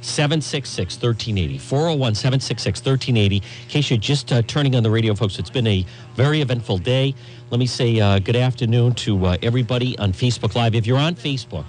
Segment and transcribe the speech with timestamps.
[0.00, 1.58] 766 1380.
[1.58, 3.36] 401 766 1380.
[3.36, 5.84] In case you're just uh, turning on the radio, folks, it's been a
[6.14, 7.14] very eventful day.
[7.50, 10.74] Let me say uh, good afternoon to uh, everybody on Facebook Live.
[10.74, 11.66] If you're on Facebook,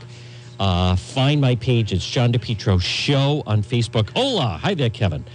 [0.59, 1.91] uh, find my page.
[1.91, 4.09] It's John DePetro Show on Facebook.
[4.15, 4.59] Hola.
[4.61, 5.25] Hi there, Kevin.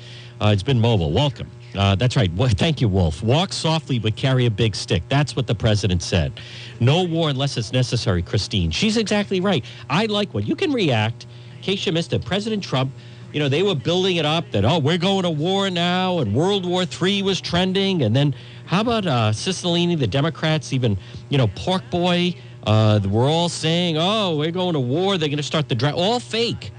[0.41, 1.13] Uh, it's been mobile.
[1.13, 1.51] Welcome.
[1.77, 2.33] Uh, that's right.
[2.35, 3.23] Well, thank you, Wolf.
[3.23, 5.03] Walk softly, but carry a big stick.
[5.09, 6.41] That's what the president said.
[6.81, 8.71] No war unless it's necessary, Christine.
[8.71, 9.65] She's exactly right.
[9.91, 11.27] I like what you can react.
[11.67, 12.93] Case you missed it, President Trump,
[13.33, 16.33] you know, they were building it up that, oh, we're going to war now, and
[16.33, 18.02] World War III was trending.
[18.02, 20.97] And then how about uh, Cicilline, the Democrats, even,
[21.29, 22.37] you know, Pork Boy?
[22.65, 25.19] Uh, we're all saying, oh, we're going to war.
[25.19, 25.97] They're going to start the draft.
[25.97, 26.70] All fake.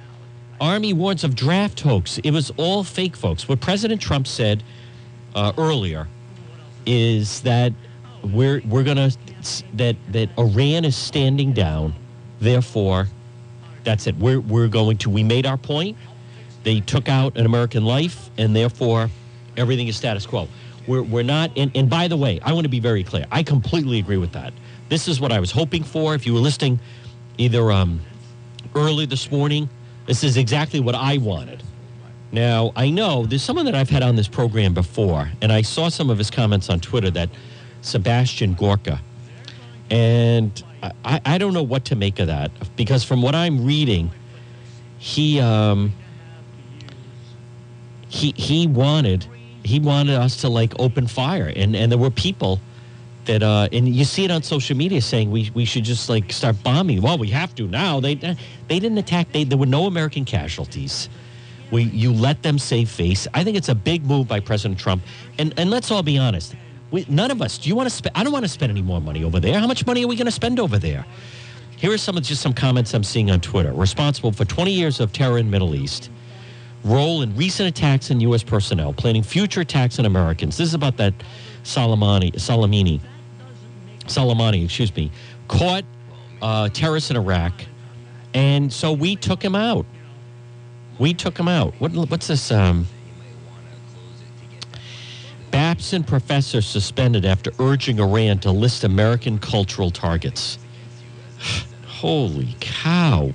[0.61, 2.17] Army warns of draft hoax.
[2.19, 3.49] It was all fake, folks.
[3.49, 4.63] What President Trump said
[5.35, 6.07] uh, earlier
[6.85, 7.73] is that
[8.23, 9.11] we're we're gonna
[9.73, 11.93] that that Iran is standing down.
[12.39, 13.07] Therefore,
[13.87, 14.17] that's it.
[14.17, 15.09] We're we're going to.
[15.09, 15.97] We made our point.
[16.63, 19.09] They took out an American life, and therefore,
[19.55, 20.49] everything is status quo.
[20.87, 21.51] We're we're not.
[21.55, 23.25] And, and by the way, I want to be very clear.
[23.31, 24.51] I completely agree with that.
[24.89, 26.15] This is what I was hoping for.
[26.15, 26.81] If you were listening,
[27.37, 28.01] either um,
[28.75, 29.69] early this morning,
[30.05, 31.63] this is exactly what I wanted.
[32.33, 35.87] Now, I know there's someone that I've had on this program before, and I saw
[35.87, 37.29] some of his comments on Twitter that
[37.81, 38.99] Sebastian Gorka.
[39.89, 44.11] And I, I don't know what to make of that because from what I'm reading,
[44.99, 45.93] he um,
[48.09, 49.25] he he wanted
[49.63, 52.59] he wanted us to like open fire, and and there were people
[53.25, 56.31] that uh, and you see it on social media saying we we should just like
[56.31, 57.01] start bombing.
[57.01, 57.99] Well, we have to now.
[57.99, 59.31] They they didn't attack.
[59.31, 61.09] They, there were no American casualties.
[61.71, 63.27] We, you let them save face.
[63.33, 65.03] I think it's a big move by President Trump.
[65.37, 66.55] And, and let's all be honest.
[66.91, 68.15] We, none of us, do you want to spend?
[68.15, 69.59] I don't want to spend any more money over there.
[69.59, 71.05] How much money are we going to spend over there?
[71.77, 73.71] Here are some of just some comments I'm seeing on Twitter.
[73.73, 76.09] Responsible for 20 years of terror in Middle East.
[76.83, 78.43] Role in recent attacks on U.S.
[78.43, 80.57] personnel, planning future attacks on Americans.
[80.57, 81.13] This is about that
[81.63, 83.01] Soleimani, Soleimani,
[84.05, 85.11] Soleimani, excuse me,
[85.47, 85.83] caught
[86.41, 87.53] uh, terrorists in Iraq,
[88.33, 89.85] and so we took him out.
[90.97, 91.73] We took him out.
[91.79, 92.51] What, what's this?
[92.51, 92.87] Um,
[95.57, 100.59] Babson professor suspended after urging Iran to list American cultural targets.
[101.87, 103.33] Holy cow.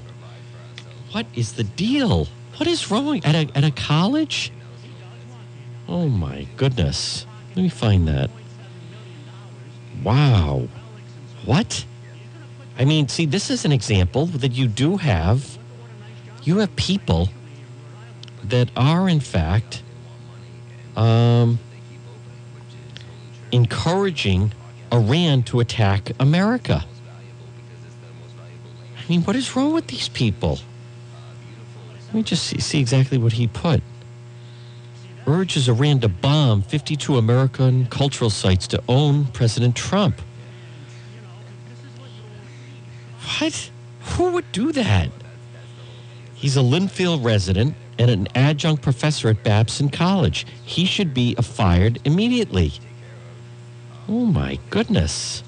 [1.11, 2.29] What is the deal?
[2.59, 4.53] What is wrong at a, at a college?
[5.89, 7.27] Oh my goodness.
[7.57, 8.31] Let me find that.
[10.05, 10.69] Wow.
[11.45, 11.85] What?
[12.79, 15.59] I mean, see, this is an example that you do have.
[16.45, 17.31] You have people
[18.45, 19.83] that are, in fact,
[20.95, 21.59] um,
[23.53, 24.53] encouraging
[24.93, 26.85] Iran to attack America.
[28.97, 30.59] I mean, what is wrong with these people?
[32.07, 33.83] Let me just see, see exactly what he put.
[35.27, 40.21] Urges Iran to bomb 52 American cultural sites to own President Trump.
[43.39, 43.71] What?
[44.01, 45.11] Who would do that?
[46.35, 50.45] He's a Lynnfield resident and an adjunct professor at Babson College.
[50.65, 52.73] He should be fired immediately.
[54.09, 55.43] Oh my goodness.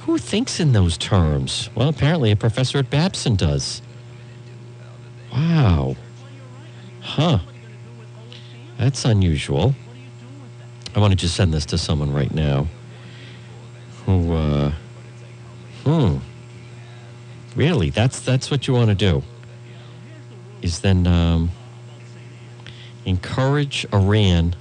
[0.00, 1.70] Who thinks in those terms?
[1.74, 3.80] Well, apparently a professor at Babson does.
[5.32, 5.96] Wow.
[7.00, 7.38] Huh.
[8.78, 9.74] That's unusual.
[10.94, 12.66] I want to just send this to someone right now
[14.04, 14.72] who, uh,
[15.84, 16.18] hmm.
[17.56, 17.90] Really?
[17.90, 19.22] That's, that's what you want to do?
[20.60, 21.50] Is then um,
[23.04, 24.54] encourage Iran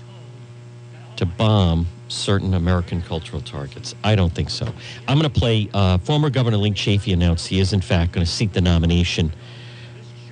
[1.17, 3.95] to bomb certain American cultural targets.
[4.03, 4.67] I don't think so.
[5.07, 5.69] I'm going to play.
[5.73, 9.33] Uh, former Governor Linc Chafee announced he is, in fact, going to seek the nomination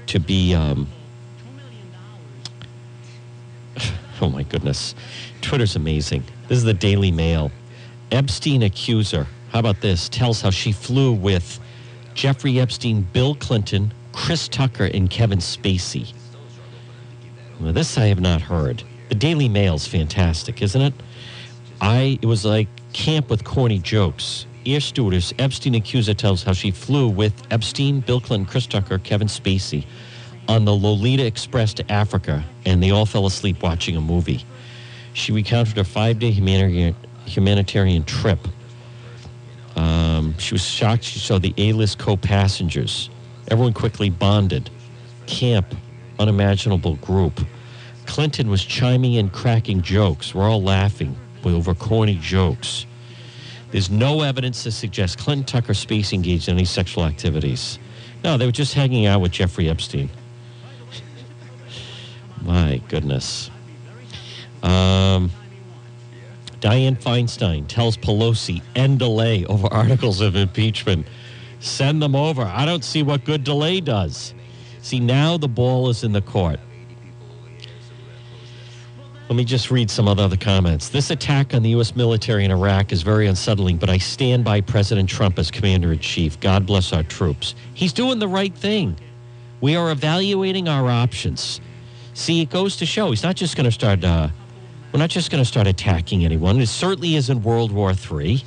[0.08, 0.54] to be.
[0.54, 0.88] Um,
[4.22, 4.96] oh my goodness,
[5.42, 6.24] Twitter's amazing.
[6.48, 7.52] This is the Daily Mail.
[8.12, 9.26] Epstein accuser.
[9.52, 10.10] How about this?
[10.10, 11.60] Tells how she flew with
[12.14, 16.14] Jeffrey Epstein, Bill Clinton, Chris Tucker, and Kevin Spacey.
[17.60, 18.84] This I have not heard.
[19.10, 20.94] The Daily Mail's fantastic, isn't it?
[21.82, 24.46] I it was like camp with corny jokes.
[24.68, 29.28] Air stewardess Epstein accuser tells how she flew with Epstein, Bill Clinton, Chris Tucker, Kevin
[29.28, 29.86] Spacey
[30.48, 34.46] on the Lolita Express to Africa, and they all fell asleep watching a movie.
[35.14, 36.96] She recounted her five-day humanitarian,
[37.26, 38.40] humanitarian trip.
[39.76, 43.10] Um, she was shocked she saw the A-list co-passengers.
[43.48, 44.70] Everyone quickly bonded.
[45.26, 45.74] Camp,
[46.20, 47.42] unimaginable group.
[48.06, 50.36] Clinton was chiming in, cracking jokes.
[50.36, 51.16] We're all laughing
[51.46, 52.86] over corny jokes.
[53.72, 57.80] There's no evidence to suggest Clinton Tucker Spacey engaged in any sexual activities.
[58.24, 60.10] No, they were just hanging out with Jeffrey Epstein.
[62.42, 63.50] My goodness.
[64.62, 65.32] Um,
[66.60, 71.08] Dianne Feinstein tells Pelosi end delay over articles of impeachment.
[71.60, 72.44] Send them over.
[72.44, 74.34] I don't see what good delay does.
[74.82, 76.60] See, now the ball is in the court.
[79.32, 80.90] Let me just read some of the other comments.
[80.90, 81.96] This attack on the U.S.
[81.96, 86.00] military in Iraq is very unsettling, but I stand by President Trump as commander in
[86.00, 86.38] chief.
[86.42, 87.56] God bless our troops.
[87.74, 88.98] He's doing the right thing.
[89.62, 91.62] We are evaluating our options.
[92.14, 94.04] See, it goes to show he's not just going to start.
[94.04, 94.28] Uh,
[94.92, 96.60] we're not just going to start attacking anyone.
[96.60, 98.44] It certainly isn't World War III.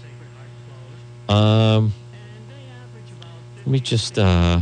[1.31, 1.95] Um,
[3.57, 4.19] let me just.
[4.19, 4.61] Uh,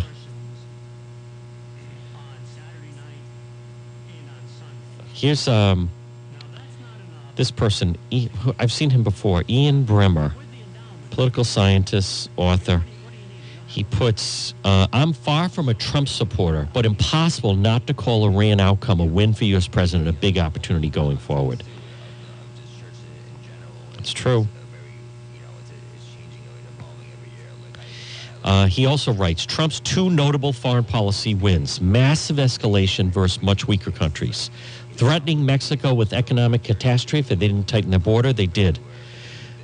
[5.14, 5.90] here's um,
[7.36, 7.96] this person.
[8.58, 9.44] I've seen him before.
[9.48, 10.32] Ian Bremmer,
[11.10, 12.82] political scientist, author.
[13.66, 18.60] He puts, uh, I'm far from a Trump supporter, but impossible not to call Iran
[18.60, 19.66] outcome a win for U.S.
[19.66, 21.62] president, a big opportunity going forward.
[23.98, 24.46] It's true.
[28.44, 33.90] Uh, he also writes Trump's two notable foreign policy wins massive escalation versus much weaker
[33.90, 34.50] countries.
[34.96, 38.78] Threatening Mexico with economic catastrophe if they didn't tighten their border, they did.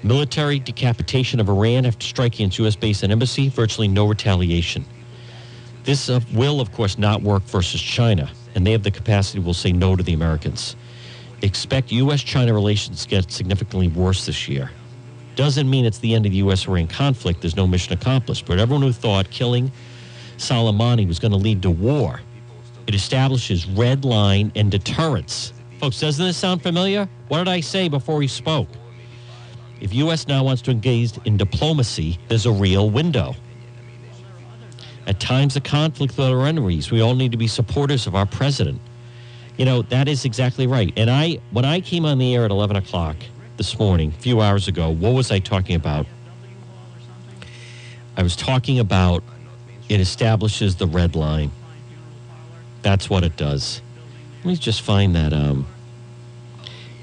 [0.02, 2.76] Military decapitation of Iran after striking its U.S.
[2.76, 4.84] base and embassy, virtually no retaliation.
[5.84, 9.54] This uh, will, of course, not work versus China, and they have the capacity will
[9.54, 10.76] say no to the Americans.
[11.42, 12.22] Expect U.S.
[12.22, 14.70] China relations to get significantly worse this year.
[15.36, 16.66] Doesn't mean it's the end of the U.S.
[16.66, 17.40] Iran conflict.
[17.40, 18.44] There's no mission accomplished.
[18.44, 19.70] But everyone who thought killing
[20.36, 22.20] Soleimani was going to lead to war,
[22.88, 25.52] it establishes red line and deterrence.
[25.78, 27.06] Folks, doesn't this sound familiar?
[27.28, 28.66] What did I say before he spoke?
[29.78, 30.26] If U.S.
[30.26, 33.36] now wants to engage in diplomacy, there's a real window.
[35.06, 38.26] At times of conflict with our enemies, we all need to be supporters of our
[38.26, 38.80] president.
[39.58, 40.90] You know, that is exactly right.
[40.96, 43.16] And I, when I came on the air at 11 o'clock
[43.58, 46.06] this morning, a few hours ago, what was I talking about?
[48.16, 49.22] I was talking about
[49.90, 51.50] it establishes the red line.
[52.82, 53.82] That's what it does.
[54.38, 55.32] Let me just find that.
[55.32, 55.66] Um,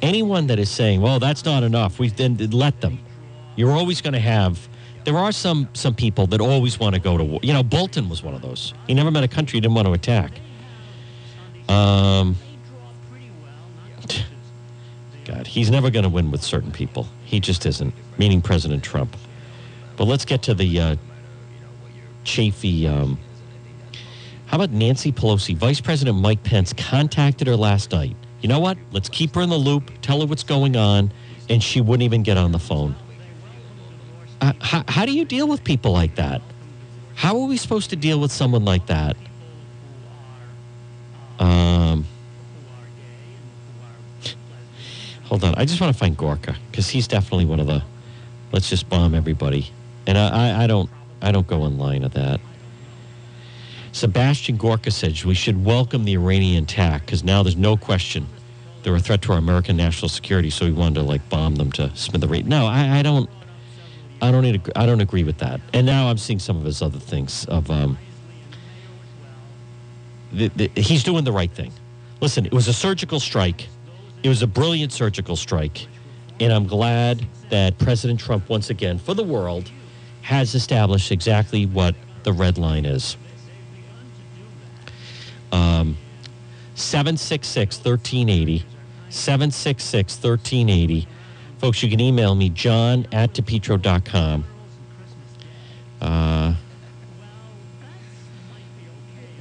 [0.02, 3.00] anyone that is saying, "Well, that's not enough," we then let them.
[3.56, 4.68] You're always going to have.
[5.04, 7.40] There are some some people that always want to go to war.
[7.44, 8.74] You know, Bolton was one of those.
[8.88, 10.40] He never met a country he didn't want to attack.
[11.68, 12.36] Um,
[15.26, 17.08] God, he's never going to win with certain people.
[17.26, 17.94] He just isn't.
[18.18, 19.16] Meaning President Trump.
[19.98, 20.96] But let's get to the uh,
[22.24, 22.88] Chafee.
[22.88, 23.20] Um,
[24.48, 25.56] how about Nancy Pelosi?
[25.56, 28.16] Vice President Mike Pence contacted her last night
[28.46, 28.78] you know what?
[28.92, 31.12] Let's keep her in the loop, tell her what's going on,
[31.50, 32.96] and she wouldn't even get on the phone.
[34.40, 36.44] Uh, how, how do you deal with people like that?
[37.16, 39.18] How are we supposed to deal with someone like that?
[41.40, 42.06] Um,
[45.24, 45.56] hold on.
[45.56, 47.82] I just want to find Gorka because he's definitely one of the.
[48.52, 49.72] Let's just bomb everybody,
[50.06, 50.90] and I, I, I don't
[51.20, 52.40] I don't go in line of that.
[53.96, 58.28] Sebastian Gorka said we should welcome the Iranian attack because now there's no question
[58.84, 60.50] they're a threat to our American national security.
[60.50, 62.44] So we wanted to like bomb them to smithereen.
[62.46, 63.30] No, I, I don't.
[64.22, 64.70] I don't need.
[64.76, 65.62] I don't agree with that.
[65.72, 67.72] And now I'm seeing some of his other things of.
[67.72, 67.98] Um,
[70.34, 71.72] the, the, he's doing the right thing.
[72.20, 73.70] Listen, it was a surgical strike.
[74.24, 75.88] It was a brilliant surgical strike,
[76.42, 79.72] and I'm glad that President Trump once again, for the world,
[80.22, 83.16] has established exactly what the red line is.
[85.56, 85.98] Um,
[86.76, 88.66] 766 1380.
[89.10, 91.08] 766 1380.
[91.60, 94.44] Folks, you can email me, john at depetro.com.
[96.02, 96.54] Uh,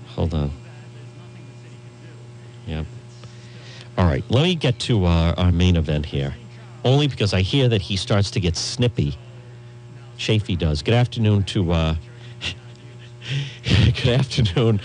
[0.06, 0.52] hold on.
[2.68, 2.86] Yep.
[3.98, 6.36] All right, let me get to our, our main event here.
[6.84, 9.18] Only because I hear that he starts to get snippy.
[10.16, 10.82] Chafee does.
[10.82, 11.72] Good afternoon to.
[11.72, 11.96] Uh,
[13.64, 14.80] good afternoon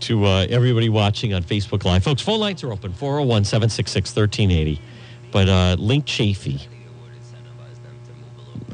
[0.00, 2.02] to uh, everybody watching on Facebook Live.
[2.04, 4.80] Folks, phone lines are open 401 766 1380.
[5.30, 6.66] But uh, Linc Chafee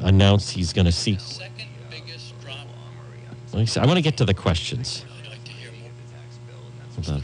[0.01, 1.19] announced he's going to seek.
[3.53, 5.03] I want to get to the questions.
[6.95, 7.23] Hold on.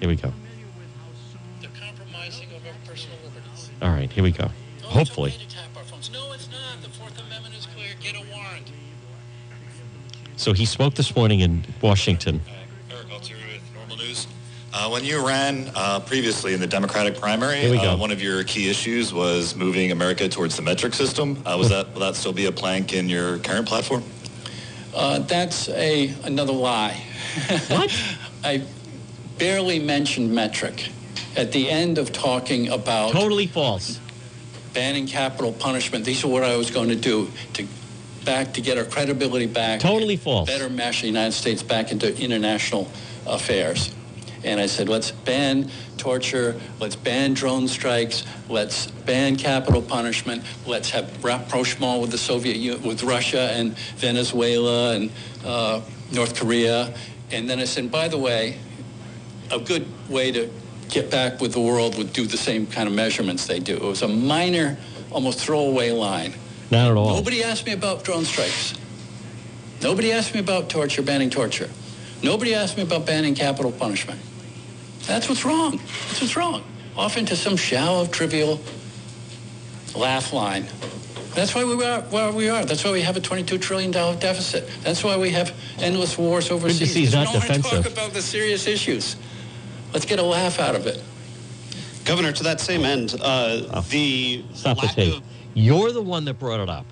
[0.00, 0.32] Here we go.
[3.82, 4.50] All right, here we go.
[4.82, 5.34] Hopefully.
[10.40, 12.40] So he spoke this morning in Washington.
[12.90, 14.26] Eric Altieri with Normal News.
[14.72, 18.70] Uh, when you ran uh, previously in the Democratic primary, uh, one of your key
[18.70, 21.42] issues was moving America towards the metric system.
[21.44, 24.02] Uh, was that will that still be a plank in your current platform?
[24.94, 26.98] Uh, that's a another lie.
[27.68, 27.94] What?
[28.42, 28.62] I
[29.36, 30.88] barely mentioned metric
[31.36, 34.00] at the end of talking about Totally false.
[34.72, 36.06] banning capital punishment.
[36.06, 37.66] These are what I was going to do to
[38.24, 39.80] back to get our credibility back.
[39.80, 40.48] Totally false.
[40.48, 42.90] Better mesh the United States back into international
[43.26, 43.94] affairs.
[44.42, 50.88] And I said, let's ban torture, let's ban drone strikes, let's ban capital punishment, let's
[50.90, 55.10] have rapprochement with the Soviet Union, with Russia and Venezuela and
[55.44, 56.94] uh, North Korea.
[57.30, 58.58] And then I said, by the way,
[59.50, 60.48] a good way to
[60.88, 63.74] get back with the world would do the same kind of measurements they do.
[63.74, 64.78] It was a minor,
[65.10, 66.32] almost throwaway line.
[66.70, 67.14] Not at all.
[67.14, 68.74] Nobody asked me about drone strikes.
[69.82, 71.68] Nobody asked me about torture, banning torture.
[72.22, 74.20] Nobody asked me about banning capital punishment.
[75.06, 75.78] That's what's wrong.
[76.08, 76.62] That's what's wrong.
[76.96, 78.60] Off into some shallow, trivial
[79.96, 80.66] laugh line.
[81.34, 82.64] That's why we are where we are.
[82.64, 84.68] That's why we have a $22 trillion deficit.
[84.82, 86.92] That's why we have endless wars overseas.
[86.92, 89.16] see he's 'cause we not don't want to talk about the serious issues.
[89.92, 91.00] Let's get a laugh out of it.
[92.04, 94.54] Governor, to that same end, uh, the Oh.
[94.56, 95.14] Stop the lack tape.
[95.14, 95.22] of
[95.60, 96.86] You're the one that brought it up.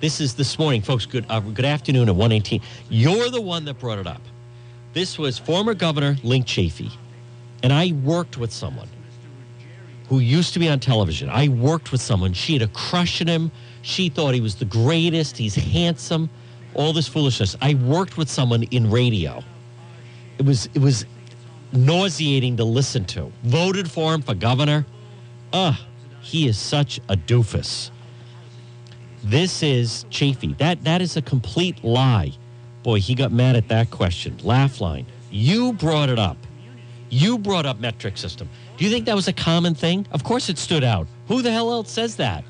[0.00, 1.04] This is this morning, folks.
[1.04, 2.62] Good uh, good afternoon at 118.
[2.88, 4.22] You're the one that brought it up.
[4.94, 6.90] This was former Governor Linc Chafee.
[7.62, 8.88] And I worked with someone
[10.08, 11.28] who used to be on television.
[11.28, 12.32] I worked with someone.
[12.32, 13.52] She had a crush on him.
[13.82, 15.36] She thought he was the greatest.
[15.36, 16.30] He's handsome.
[16.72, 17.58] All this foolishness.
[17.60, 19.44] I worked with someone in radio.
[20.38, 21.04] It was it was
[21.72, 23.30] nauseating to listen to.
[23.42, 24.86] Voted for him for governor.
[25.52, 25.76] Ugh,
[26.22, 27.90] he is such a doofus.
[29.24, 30.56] This is Chafee.
[30.58, 32.32] That that is a complete lie.
[32.82, 34.36] Boy, he got mad at that question.
[34.42, 35.06] Laugh line.
[35.30, 36.36] You brought it up.
[37.08, 38.50] You brought up metric system.
[38.76, 40.06] Do you think that was a common thing?
[40.12, 41.06] Of course it stood out.
[41.28, 42.44] Who the hell else says that?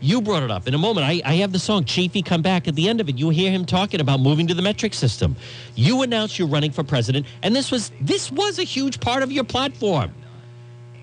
[0.00, 0.66] You brought it up.
[0.66, 2.66] In a moment, I, I have the song Chafee Come Back.
[2.66, 5.36] At the end of it, you hear him talking about moving to the metric system.
[5.76, 9.30] You announced you're running for president, and this was this was a huge part of
[9.30, 10.12] your platform.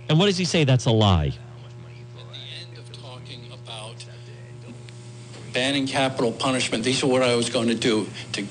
[0.10, 0.66] And what does he say?
[0.66, 1.34] That's a lie.
[5.54, 8.46] Banning capital punishment, these are what I was going to do to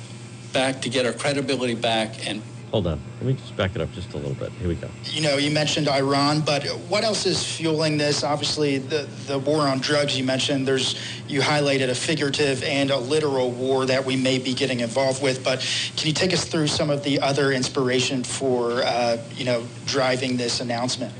[0.52, 2.98] back to get our credibility back and Hold on.
[3.20, 4.50] Let me just back it up just a little bit.
[4.52, 4.88] Here we go.
[5.04, 8.24] you know, you mentioned Iran, but what else is fueling this?
[8.24, 12.96] Obviously, the, the war on drugs you mentioned, there's, you highlighted a figurative and a
[12.96, 15.60] literal war that we may be getting involved with, but
[15.98, 20.38] can you take us through some of the other inspiration for, uh, you know, driving
[20.38, 21.12] this announcement?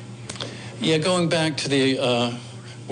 [0.81, 2.33] yeah, going back to the uh,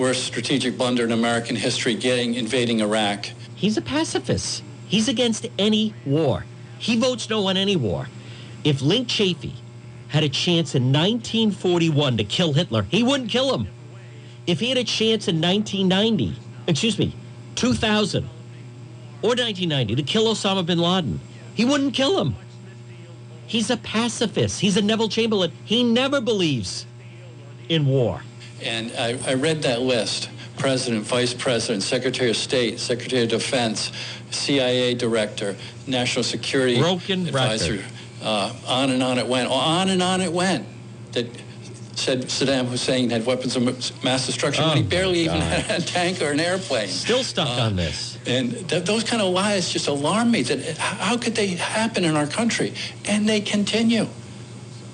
[0.01, 3.27] worst strategic blunder in American history, getting invading Iraq.
[3.53, 4.63] He's a pacifist.
[4.87, 6.43] He's against any war.
[6.79, 8.07] He votes no on any war.
[8.63, 9.53] If Linc Chafee
[10.07, 13.67] had a chance in 1941 to kill Hitler, he wouldn't kill him.
[14.47, 17.13] If he had a chance in 1990, excuse me,
[17.53, 18.23] 2000
[19.21, 21.19] or 1990 to kill Osama bin Laden,
[21.53, 22.35] he wouldn't kill him.
[23.45, 24.61] He's a pacifist.
[24.61, 25.51] He's a Neville Chamberlain.
[25.63, 26.87] He never believes
[27.69, 28.23] in war.
[28.63, 30.29] And I, I read that list.
[30.57, 33.91] President, Vice President, Secretary of State, Secretary of Defense,
[34.29, 35.55] CIA Director,
[35.87, 37.73] National Security Broken Advisor.
[37.77, 37.85] record.
[38.21, 39.49] Uh, on and on it went.
[39.49, 40.67] On and on it went.
[41.13, 41.25] That
[41.95, 43.63] said Saddam Hussein had weapons of
[44.03, 46.87] mass destruction Oh, he barely even had a tank or an airplane.
[46.89, 48.17] Still stuck Uh, on this.
[48.27, 50.43] And th- those kind of lies just alarm me.
[50.43, 52.73] That how could they happen in our country?
[53.05, 54.07] And they continue.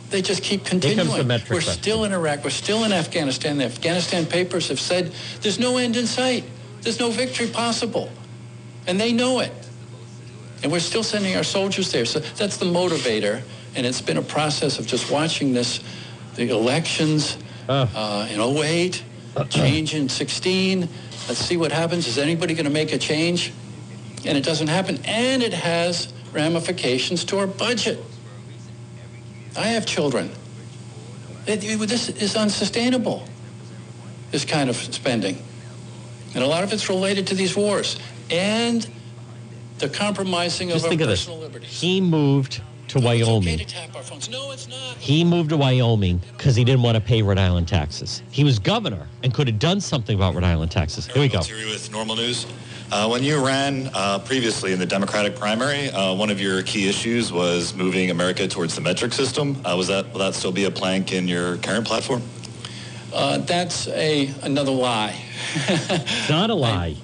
[0.09, 1.27] They just keep continuing.
[1.27, 1.73] We're question.
[1.73, 2.43] still in Iraq.
[2.43, 3.57] We're still in Afghanistan.
[3.57, 5.11] The Afghanistan papers have said
[5.41, 6.45] there's no end in sight.
[6.81, 8.09] There's no victory possible.
[8.87, 9.51] And they know it.
[10.63, 12.05] And we're still sending our soldiers there.
[12.05, 13.41] So that's the motivator.
[13.75, 15.81] And it's been a process of just watching this,
[16.35, 17.37] the elections
[17.67, 17.85] Uh.
[17.93, 19.03] uh, in 08,
[19.49, 20.87] change in 16.
[21.27, 22.07] Let's see what happens.
[22.07, 23.51] Is anybody going to make a change?
[24.25, 24.99] And it doesn't happen.
[25.03, 27.99] And it has ramifications to our budget.
[29.57, 30.29] I have children.
[31.45, 33.23] It- it- this is unsustainable,
[34.31, 35.41] this kind of spending.
[36.35, 37.95] And a lot of it's related to these wars
[38.29, 38.85] and
[39.79, 41.21] the compromising Just of think our of this.
[41.21, 41.69] personal liberties.
[41.81, 43.57] He moved to No, it's okay Wyoming.
[43.59, 44.29] to tap our phones.
[44.29, 44.97] No, it's not.
[44.99, 48.21] He moved to Wyoming because he didn't want to pay Rhode Island taxes.
[48.31, 51.07] He was governor and could have done something about Rhode Island taxes.
[51.07, 51.39] Here we go.
[51.39, 52.45] With Normal News.
[52.89, 56.87] Uh, when you ran uh, previously in the Democratic primary, uh, one of your key
[56.87, 59.61] issues was moving America towards the metric system.
[59.65, 62.21] Uh, was that will that still be a plank in your current platform?
[63.13, 65.21] Uh, that's a another lie.
[66.29, 66.95] Not a lie.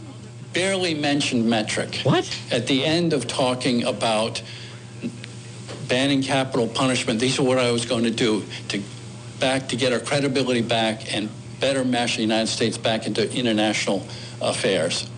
[0.54, 2.00] Barely mentioned metric.
[2.04, 2.34] What?
[2.50, 4.42] At the end of talking about
[5.90, 8.82] banning capital punishment, these are what I was going to do to
[9.42, 14.08] back to get our credibility back and better mesh the United States back into international
[14.42, 15.10] affairs.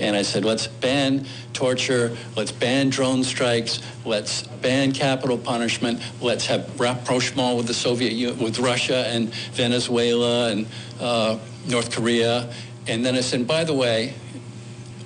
[0.00, 6.46] And I said, let's ban torture, let's ban drone strikes, let's ban capital punishment, let's
[6.46, 10.66] have rapprochement with the Soviet Union, with Russia and Venezuela and
[11.00, 12.52] uh, North Korea.
[12.88, 14.14] And then I said, by the way,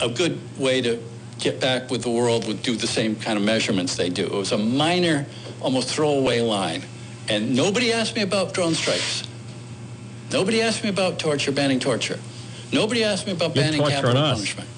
[0.01, 1.03] a good way to
[1.39, 4.25] get back with the world would do the same kind of measurements they do.
[4.25, 5.27] It was a minor,
[5.61, 6.83] almost throwaway line.
[7.29, 9.23] And nobody asked me about drone strikes.
[10.33, 12.19] Nobody asked me about torture, banning torture.
[12.73, 14.69] Nobody asked me about You're banning capital punishment.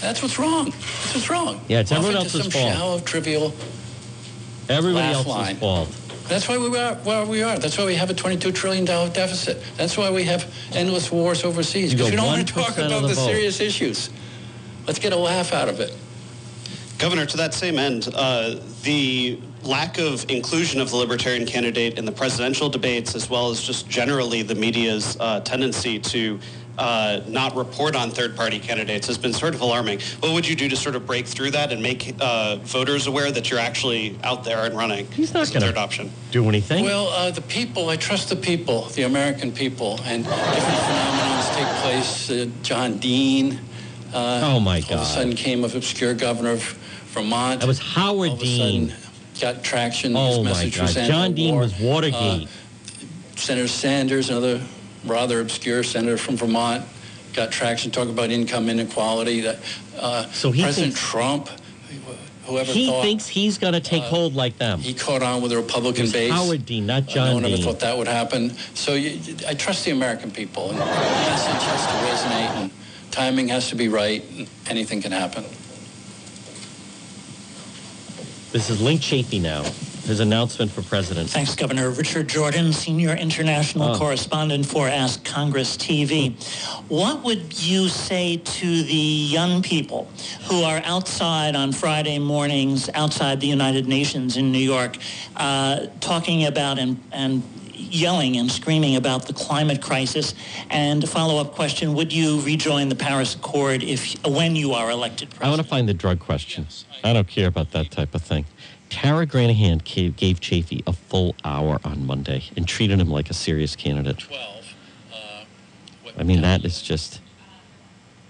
[0.00, 0.66] That's what's wrong.
[0.70, 1.60] That's what's wrong.
[1.68, 2.72] Yeah, it's Off everyone into else's some fault.
[2.74, 3.54] shallow, trivial.
[4.68, 5.56] Everybody Laugh else's line.
[5.56, 5.88] fault.
[6.28, 7.58] That's why we are where we are.
[7.58, 9.62] That's why we have a $22 trillion deficit.
[9.76, 11.92] That's why we have endless wars overseas.
[11.92, 13.26] You Because go we don't want to 1% talk of about the the vote.
[13.26, 14.10] serious issues.
[14.86, 15.94] Let's get a laugh out of it.
[16.98, 22.04] Governor, to that same end, uh, the lack of inclusion of the Libertarian candidate in
[22.04, 26.38] the presidential debates, as well as just generally the media's uh, tendency to
[26.78, 30.00] uh, not report on third-party candidates, has been sort of alarming.
[30.20, 33.30] What would you do to sort of break through that and make uh, voters aware
[33.30, 35.06] that you're actually out there and running?
[35.12, 36.10] He's not gonna- third option.
[36.30, 36.84] Do anything?
[36.84, 41.68] Well, uh, the people, I trust the people, the American people, and different phenomenons take
[41.82, 42.30] place.
[42.30, 43.58] Uh, John Dean.
[44.14, 46.62] Uh, Oh, my All of a sudden came of obscure governor of
[47.12, 47.60] Vermont.
[47.60, 48.88] That was Howard all of a Dean.
[48.90, 49.02] sudden
[49.40, 50.14] Got traction.
[50.16, 50.88] oh His my message God.
[51.06, 51.60] John Dean anti-war.
[51.62, 52.42] was Watergate.
[52.44, 52.46] Uh,
[53.36, 54.60] Senator Sanders, another
[55.04, 56.84] rather obscure senator from Vermont,
[57.34, 59.40] got traction talking about income inequality.
[59.42, 59.58] That
[59.98, 61.48] uh, So he President thinks- Trump,
[62.46, 64.78] whoever he thought thinks he's going to take uh, hold like them.
[64.80, 66.30] he caught on with the Republican base.
[66.32, 67.64] Howard Dean, not Uh, John no one ever Dean.
[67.64, 68.50] thought that would happen.
[68.74, 71.92] So you, I trust the American people, and the message has to
[72.28, 72.70] resonate, and
[73.10, 74.22] timing has to be right.
[74.36, 75.44] And anything can happen.
[78.52, 79.64] This is Linc Chafee now.
[80.04, 81.30] His announcement for president.
[81.30, 81.90] Thanks, Governor.
[81.90, 83.98] Richard Jordan, Senior International Oh.
[83.98, 86.34] Correspondent for Ask Congress TV.
[86.88, 90.08] What would you say to the young people
[90.48, 94.96] who are outside on Friday mornings outside the United Nations in New York
[95.36, 97.42] uh, talking about and, and
[97.74, 100.34] yelling and screaming about the climate crisis?
[100.70, 105.30] And a follow-up question, would you rejoin the Paris Accord if when you are elected
[105.30, 105.46] president?
[105.46, 106.66] I want to find the drug question.
[107.04, 108.46] I don't care about that type of thing.
[108.92, 113.34] Tara Granahan gave, gave Chafee a full hour on Monday and treated him like a
[113.34, 114.18] serious candidate.
[114.18, 114.74] 12.
[115.10, 115.44] Uh,
[116.02, 117.22] what I mean, that is just.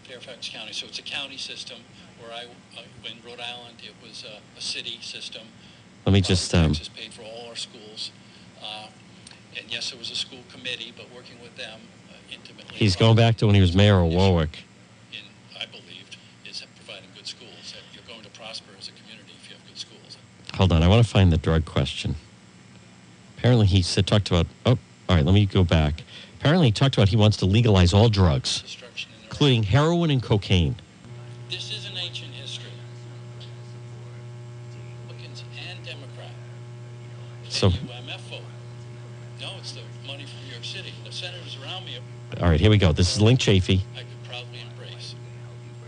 [0.05, 0.73] Fairfax County.
[0.73, 1.79] So it's a county system.
[2.21, 2.45] Where I,
[2.79, 5.43] uh, in Rhode Island, it was a, a city system.
[6.07, 6.55] Let me just.
[6.55, 8.13] Um, Texas paid for all our schools.
[8.63, 8.87] Uh,
[9.59, 12.77] and yes, it was a school committee, but working with them uh, intimately.
[12.77, 14.63] he's going back to when he was mayor of Warwick.
[15.13, 15.19] In,
[15.61, 17.75] I believed, is providing good schools.
[17.75, 20.19] That You're going to prosper as a community if you have good schools.
[20.55, 22.15] Hold on, I want to find the drug question.
[23.39, 24.47] Apparently, he said talked about.
[24.67, 25.25] Oh, all right.
[25.25, 26.03] Let me go back.
[26.39, 30.11] Apparently, he talked about he wants to legalize all drugs, Destruction in their including heroin
[30.11, 30.77] and cocaine.
[31.51, 32.71] This is an ancient history.
[35.09, 36.31] Republicans and Democrat.
[37.49, 38.41] So- a UMF vote.
[39.41, 40.93] No, it's the money from New York City.
[41.05, 41.99] The senators around me,
[42.41, 42.93] All right, here we go.
[42.93, 43.81] This is Linc Chafee.
[43.97, 45.15] I could proudly embrace.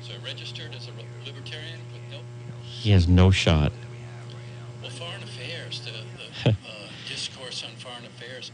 [0.00, 2.18] So I registered as a libertarian with no,
[2.64, 3.70] He has no shot.
[8.24, 8.50] Affairs,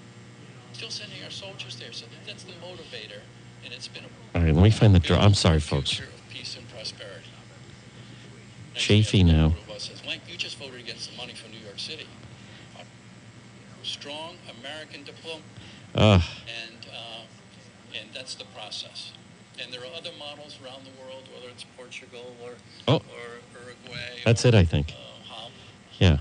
[0.72, 1.92] still sending our soldiers there.
[1.92, 3.20] So that's the motivator.
[3.64, 5.20] And it's been a All right, let me find the drug.
[5.20, 6.00] I'm sorry, folks.
[6.30, 7.26] peace and prosperity.
[8.74, 9.54] Chafee now.
[9.78, 12.06] says, Linc, you just voted against the money from New York City.
[12.78, 15.42] A strong American diplomat,
[15.94, 16.22] Ugh.
[16.46, 17.22] and uh,
[17.98, 19.12] and that's the process.
[19.62, 22.52] And there are other models around the world, whether it's Portugal or
[22.88, 22.96] Oh.
[22.96, 24.20] or Uruguay.
[24.24, 24.92] That's or, it, I think.
[25.30, 25.48] Uh,
[25.98, 26.18] Yeah.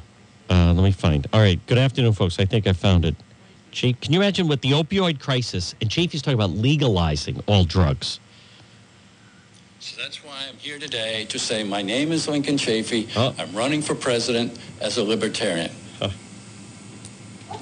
[0.50, 1.28] Uh, let me find.
[1.32, 1.60] All right.
[1.68, 2.40] Good afternoon, folks.
[2.40, 3.16] I think I found it.
[3.72, 8.20] Chief, can you imagine with the opioid crisis and Chafee's talking about legalizing all drugs?
[9.80, 13.10] So that's why I'm here today to say my name is Lincoln Chafee.
[13.16, 13.34] Oh.
[13.38, 15.72] I'm running for president as a libertarian.
[16.02, 16.12] Oh.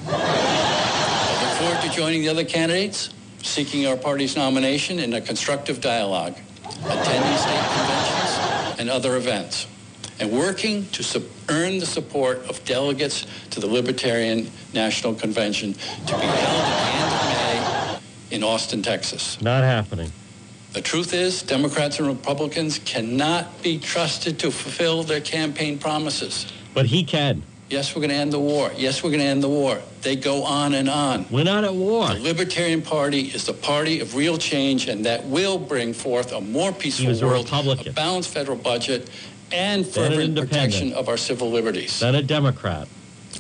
[0.08, 5.80] I look forward to joining the other candidates, seeking our party's nomination in a constructive
[5.80, 9.68] dialogue, attending state conventions and other events,
[10.20, 16.16] and working to su- earn the support of delegates to the Libertarian National Convention to
[16.16, 18.00] be held at the end of
[18.32, 19.42] May in Austin, Texas.
[19.42, 20.12] Not happening.
[20.74, 26.52] The truth is, Democrats and Republicans cannot be trusted to fulfill their campaign promises.
[26.74, 27.44] But he can.
[27.70, 28.72] Yes, we're going to end the war.
[28.78, 29.82] Yes, we're going to end the war.
[30.02, 31.26] They go on and on.
[31.30, 32.08] We're not at war.
[32.08, 36.40] The Libertarian Party is the party of real change, and that will bring forth a
[36.40, 37.90] more peaceful a world, Republican.
[37.90, 39.10] a balanced federal budget,
[39.52, 42.00] and fervent protection of our civil liberties.
[42.00, 42.88] Then a Democrat.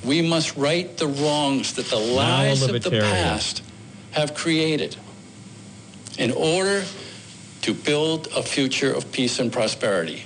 [0.06, 3.64] We must right the wrongs that the lies of the past
[4.12, 4.96] have created
[6.18, 6.84] in order
[7.62, 10.24] to build a future of peace and prosperity.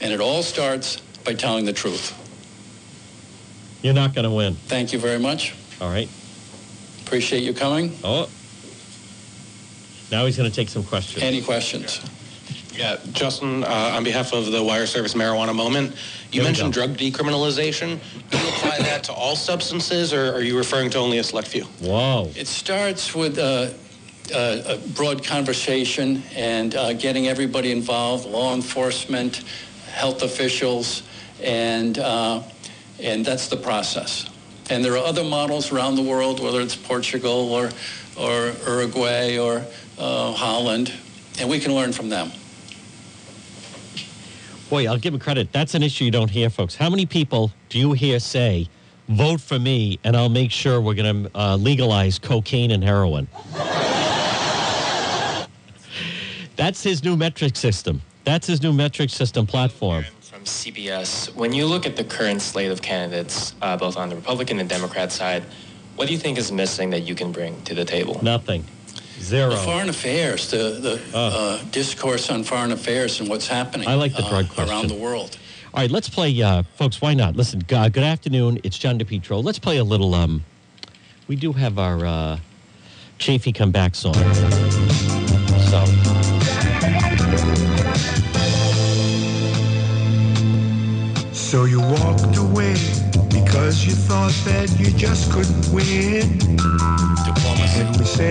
[0.00, 2.18] And it all starts by telling the truth.
[3.82, 4.54] You're not going to win.
[4.54, 5.54] Thank you very much.
[5.80, 6.08] All right.
[7.04, 7.96] Appreciate you coming.
[8.02, 8.28] Oh.
[10.10, 11.22] Now he's going to take some questions.
[11.22, 12.00] Any questions?
[12.74, 16.72] Yeah, Justin, uh, on behalf of the Wire Service Marijuana Moment, you Here we mentioned
[16.72, 18.00] drug decriminalization.
[18.30, 21.48] Do you apply that to all substances, or are you referring to only a select
[21.48, 21.64] few?
[21.80, 22.30] Whoa.
[22.34, 23.74] It starts with a,
[24.34, 29.44] a, a broad conversation and uh, getting everybody involved, law enforcement,
[29.90, 31.02] health officials,
[31.42, 32.42] and, uh,
[33.00, 34.30] and that's the process.
[34.70, 37.70] And there are other models around the world, whether it's Portugal or,
[38.18, 39.62] or Uruguay or
[39.98, 40.92] uh, Holland,
[41.38, 42.30] and we can learn from them.
[44.72, 45.52] Boy, I'll give him credit.
[45.52, 46.74] That's an issue you don't hear, folks.
[46.74, 48.70] How many people do you hear say,
[49.06, 53.28] vote for me and I'll make sure we're going to uh, legalize cocaine and heroin?
[56.56, 58.00] That's his new metric system.
[58.24, 60.06] That's his new metric system platform.
[60.22, 64.16] From CBS, when you look at the current slate of candidates, uh, both on the
[64.16, 65.42] Republican and Democrat side,
[65.96, 68.18] what do you think is missing that you can bring to the table?
[68.22, 68.64] Nothing.
[69.22, 69.50] Zero.
[69.50, 74.14] The foreign affairs, the, the uh, discourse on foreign affairs and what's happening I like
[74.16, 75.38] the drug uh, around the world.
[75.72, 77.00] All right, let's play, uh, folks.
[77.00, 77.36] Why not?
[77.36, 78.58] Listen, uh, good afternoon.
[78.64, 79.42] It's John DePetro.
[79.42, 80.14] Let's play a little.
[80.14, 80.44] Um,
[81.28, 82.38] we do have our uh,
[83.18, 84.14] Chafee come back song.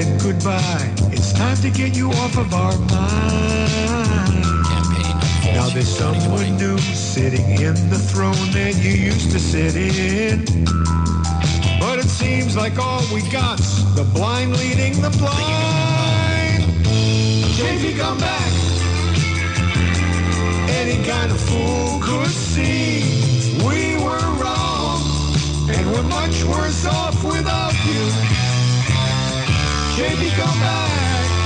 [0.03, 0.93] Said goodbye.
[1.11, 4.43] It's time to get you off of our mind.
[4.63, 5.53] campaign.
[5.53, 10.45] Now there's someone new sitting in the throne that you used to sit in.
[11.79, 16.63] But it seems like all we got's the blind leading the blind.
[17.55, 18.51] Chafee, come back.
[20.79, 23.03] Any kind of fool could see
[23.67, 25.01] we were wrong,
[25.69, 28.30] and we're much worse off without you.
[29.97, 31.43] Come back.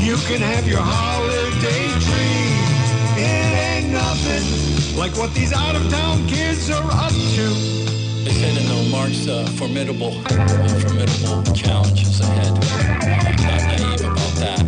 [0.00, 3.22] You can have your holiday tree.
[3.22, 7.48] It ain't nothing like what these out-of-town kids are up to.
[8.24, 10.48] They that no marks uh, formidable, uh,
[10.80, 12.48] formidable challenges ahead.
[12.48, 14.64] I'm not naive about that.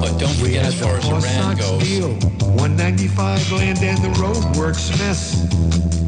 [0.00, 2.14] But don't We forget, as far as Iran goes, deal,
[2.54, 6.01] 195 land and the roadworks mess.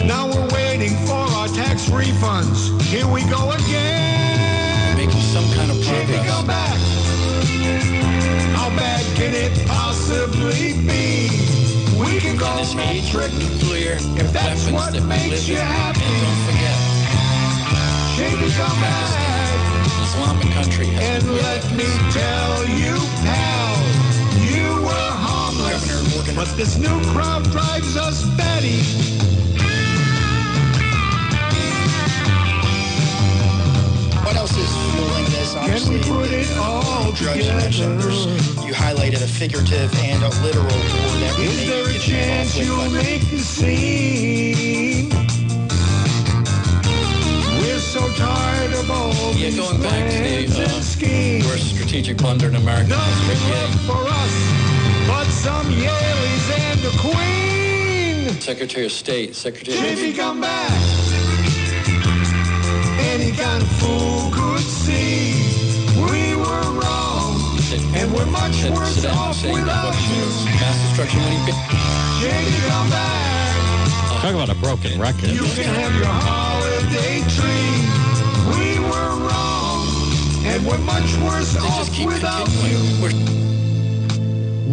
[0.07, 2.81] Now we're waiting for our tax refunds.
[2.83, 4.97] Here we go again.
[4.97, 6.47] making some kind of Chafee, come progress.
[6.47, 6.79] back.
[8.57, 11.29] How bad can it possibly be?
[11.99, 13.33] We can go this metric.
[13.35, 16.01] nuclear If that's what that we makes you happy.
[18.17, 19.25] And don't forget, Chafee, come back.
[20.03, 23.77] Islamic country And let me tell you, pal,
[24.39, 26.35] you were harmless.
[26.35, 28.83] But this new crowd drives us batty.
[34.25, 35.53] What else is fueling this?
[35.53, 38.67] Can Obviously, we put it all drugs you together?
[38.67, 42.91] you highlighted a figurative and a literal war that we Is there a chance you'll
[42.91, 45.24] make the scene?
[48.05, 52.19] We're so tired of all Yeah, these going back to the, uh, and worst strategic
[52.19, 53.51] blunder in American Nothing history.
[53.53, 54.35] left for us
[55.09, 58.41] but some Yaleys and a queen.
[58.43, 60.71] Secretary of State, Secretary of Chafee, come back.
[63.13, 65.33] Any kind of fool could see
[65.97, 67.41] we were wrong,
[67.95, 70.23] and we're much Said worse Saddam off Hussein without you.
[70.25, 71.55] of mass destruction when he bit.
[72.21, 74.21] Chafee, come back.
[74.21, 75.31] talk about a broken record.
[75.31, 76.07] You can have your
[76.85, 77.81] holiday tree.
[78.57, 79.87] We were wrong,
[80.45, 83.01] and we're much worse They off just keep without continuing.
[83.01, 83.25] We're, you.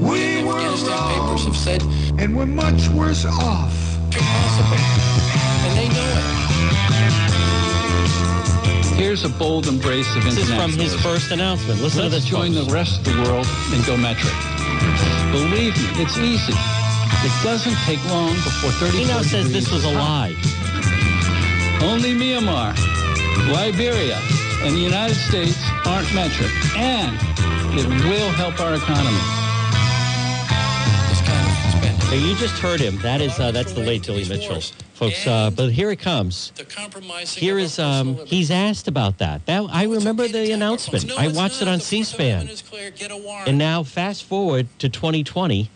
[0.07, 1.81] We the were Afghanistan papers have said
[2.19, 3.73] and we're much worse off.
[4.05, 4.77] impossible,
[5.65, 6.23] and they know it.
[8.95, 11.81] Here's a bold embrace of This is from his first announcement.
[11.81, 12.25] Listen to Let's this.
[12.25, 12.67] join folks.
[12.67, 14.33] the rest of the world and go metric.
[15.31, 16.53] Believe me, it's easy.
[17.23, 20.35] It doesn't take long before 30 He now says this was a lie.
[21.83, 22.75] Only Myanmar,
[23.51, 24.19] Liberia,
[24.63, 27.15] and the United States aren't metric, and
[27.77, 29.17] it will help our economy.
[32.11, 32.97] Now, you just heard him.
[32.97, 34.59] That is uh, that's the late Billy Mitchell,
[34.93, 35.25] folks.
[35.25, 36.51] Uh, but here it comes.
[37.33, 39.45] Here is um, he's asked about that.
[39.45, 41.09] That I remember the announcement.
[41.17, 42.49] I watched it on C-SPAN.
[43.47, 45.69] And now fast forward to 2020,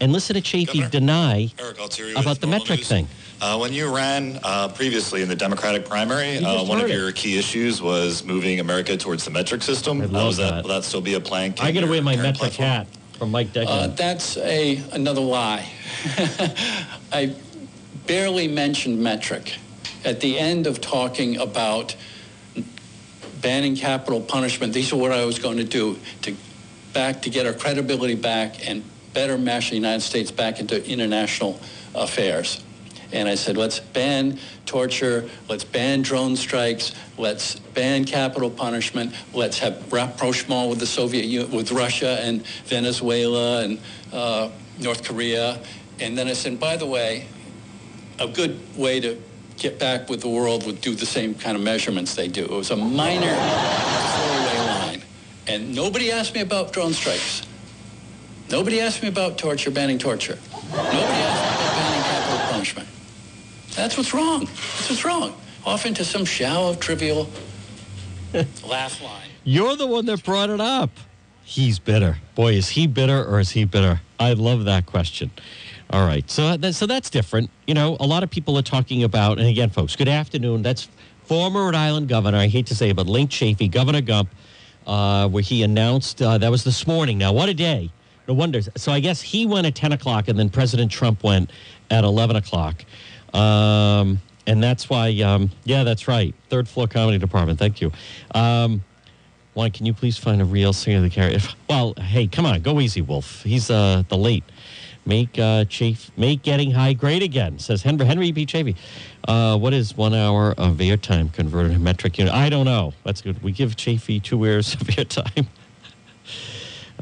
[0.00, 0.88] and listen to Chafee Governor.
[0.90, 1.78] deny Eric
[2.16, 2.88] about the metric News.
[2.88, 3.08] thing.
[3.40, 7.38] Uh, when you ran uh, previously in the Democratic primary, uh, one of your key
[7.38, 10.00] issues was moving America towards the metric system.
[10.00, 10.62] I Uh, love was that, that.
[10.64, 11.62] Will that still be a plank?
[11.62, 12.68] I in got to wear my metric platform?
[12.68, 12.86] hat
[13.18, 13.70] from Mike Decker.
[13.70, 15.68] Uh, that's a another lie.
[17.12, 17.34] I
[18.06, 19.56] barely mentioned metric.
[20.04, 21.96] At the end of talking about
[23.40, 26.36] banning capital punishment, these are what I was going to do to
[26.92, 31.58] back to get our credibility back and better mash the United States back into international
[31.94, 32.62] affairs.
[33.12, 39.58] And I said, let's ban torture, let's ban drone strikes, let's ban capital punishment, let's
[39.60, 43.78] have rapprochement with the Soviet Union, with Russia and Venezuela and
[44.12, 44.50] uh,
[44.80, 45.60] North Korea.
[46.00, 47.28] And then I said, by the way,
[48.18, 49.20] a good way to
[49.58, 52.44] get back with the world would do the same kind of measurements they do.
[52.44, 55.02] It was a minor line.
[55.46, 57.46] And nobody asked me about drone strikes.
[58.50, 60.38] Nobody asked me about torture, banning torture.
[60.70, 62.88] Nobody asked me about banning capital punishment.
[63.74, 64.40] That's what's wrong.
[64.44, 65.34] That's what's wrong.
[65.64, 67.28] Off into some shallow, trivial
[68.66, 69.28] laugh line.
[69.44, 70.90] You're the one that brought it up.
[71.42, 72.18] He's bitter.
[72.34, 74.00] Boy, is he bitter or is he bitter?
[74.18, 75.30] I love that question.
[75.90, 77.50] All right, so that, so that's different.
[77.66, 80.62] You know, a lot of people are talking about, and again, folks, good afternoon.
[80.62, 80.88] That's
[81.24, 82.38] former Rhode Island governor.
[82.38, 84.30] I hate to say it, but Linc Chafee, Governor Gump,
[84.86, 87.18] uh, where he announced uh, that was this morning.
[87.18, 87.90] Now, what a day!
[88.26, 88.60] No wonder.
[88.76, 91.50] So I guess he went at ten o'clock, and then President Trump went
[91.90, 92.84] at eleven o'clock.
[93.34, 96.34] Um, and that's why, um, yeah, that's right.
[96.50, 97.58] Third floor comedy department.
[97.58, 97.90] Thank you.
[98.34, 98.84] Um,
[99.54, 101.38] why can you please find a real singer of the carrier?
[101.68, 103.42] Well, hey, come on, go easy, Wolf.
[103.42, 104.44] He's uh, the late.
[105.06, 107.58] Make uh, Chafe, make getting high great again.
[107.58, 108.46] Says Henry Henry B.
[108.46, 108.74] Chafee.
[109.28, 112.32] Uh, what is one hour of airtime converted to metric unit?
[112.32, 112.94] I don't know.
[113.04, 113.42] That's good.
[113.42, 115.46] We give Chafee two hours of airtime.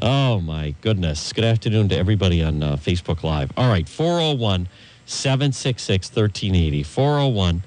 [0.03, 1.31] oh my goodness.
[1.31, 3.51] Good afternoon to everybody on uh, Facebook Live.
[3.55, 4.67] All right, 401
[5.05, 6.83] 766 1380.
[6.83, 7.63] 401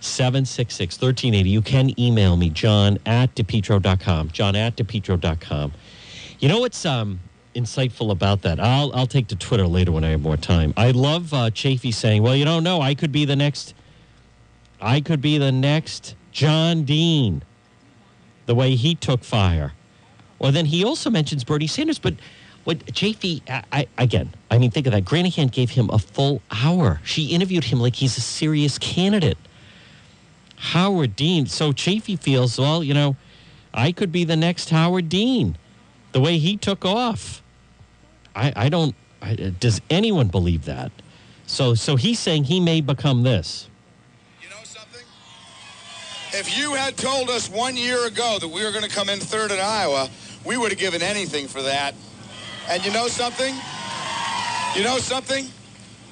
[0.00, 1.48] 766 1380.
[1.48, 4.30] You can email me, john at depetro.com.
[4.30, 5.72] John at depetro.com.
[6.40, 7.20] You know what's um,
[7.54, 8.58] insightful about that?
[8.58, 10.74] I'll, I'll take to Twitter later when I have more time.
[10.76, 12.80] I love uh, Chafee saying, well, you don't know.
[12.80, 13.74] I could be the next,
[14.80, 17.44] I could be the next John Dean,
[18.46, 19.74] the way he took fire.
[20.38, 22.14] Well, then he also mentions Bernie Sanders, but
[22.64, 25.04] what Chafee, I, I, again, I mean, think of that.
[25.04, 27.00] Granahan gave him a full hour.
[27.02, 29.38] She interviewed him like he's a serious candidate.
[30.56, 31.46] Howard Dean.
[31.46, 33.16] So Chafee feels, well, you know,
[33.72, 35.56] I could be the next Howard Dean,
[36.12, 37.42] the way he took off.
[38.34, 38.94] I, I don't.
[39.22, 40.92] I, does anyone believe that?
[41.46, 43.68] So, so he's saying he may become this.
[44.42, 45.04] You know something?
[46.32, 49.18] If you had told us one year ago that we were going to come in
[49.18, 50.10] third in Iowa,
[50.44, 51.94] we would have given anything for that.
[52.68, 53.54] And you know something?
[54.76, 55.48] You know something?